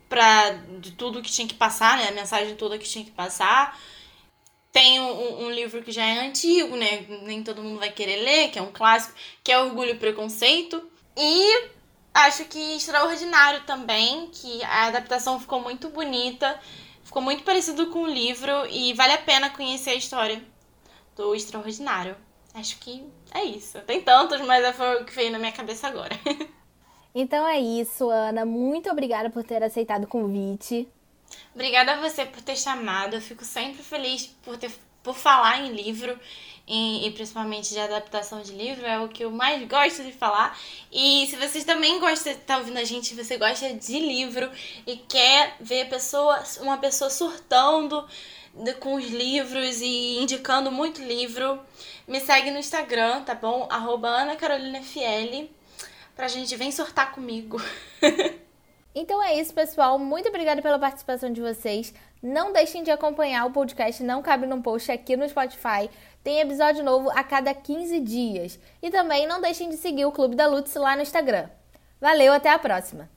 [0.08, 0.50] pra,
[0.80, 2.08] de tudo que tinha que passar, né?
[2.08, 3.78] A mensagem toda que tinha que passar.
[4.72, 7.06] Tem um, um, livro que já é antigo, né?
[7.22, 10.82] Nem todo mundo vai querer ler, que é um clássico, que é Orgulho e Preconceito.
[11.16, 11.70] E
[12.12, 16.60] acho que extraordinário também, que a adaptação ficou muito bonita,
[17.02, 20.42] ficou muito parecido com o livro e vale a pena conhecer a história
[21.14, 22.16] do Extraordinário.
[22.54, 23.78] Acho que é isso.
[23.80, 26.18] Tem tantos, mas foi o que veio na minha cabeça agora.
[27.18, 28.44] Então é isso, Ana.
[28.44, 30.86] Muito obrigada por ter aceitado o convite.
[31.54, 33.14] Obrigada a você por ter chamado.
[33.14, 34.70] Eu fico sempre feliz por, ter,
[35.02, 36.20] por falar em livro
[36.68, 38.84] e, e, principalmente de adaptação de livro.
[38.84, 40.58] É o que eu mais gosto de falar.
[40.92, 44.50] E se vocês também gostam, tá ouvindo a gente, você gosta de livro
[44.86, 45.88] e quer ver
[46.60, 48.06] uma pessoa surtando
[48.78, 51.58] com os livros e indicando muito livro.
[52.06, 53.66] Me segue no Instagram, tá bom?
[53.70, 54.82] Arroba Ana Carolina
[56.16, 57.60] pra gente vir sortar comigo.
[58.94, 59.98] então é isso, pessoal.
[59.98, 61.92] Muito obrigada pela participação de vocês.
[62.22, 65.90] Não deixem de acompanhar o podcast Não Cabe Num Post aqui no Spotify.
[66.24, 68.58] Tem episódio novo a cada 15 dias.
[68.82, 71.48] E também não deixem de seguir o Clube da Lutz lá no Instagram.
[72.00, 73.08] Valeu, até a próxima!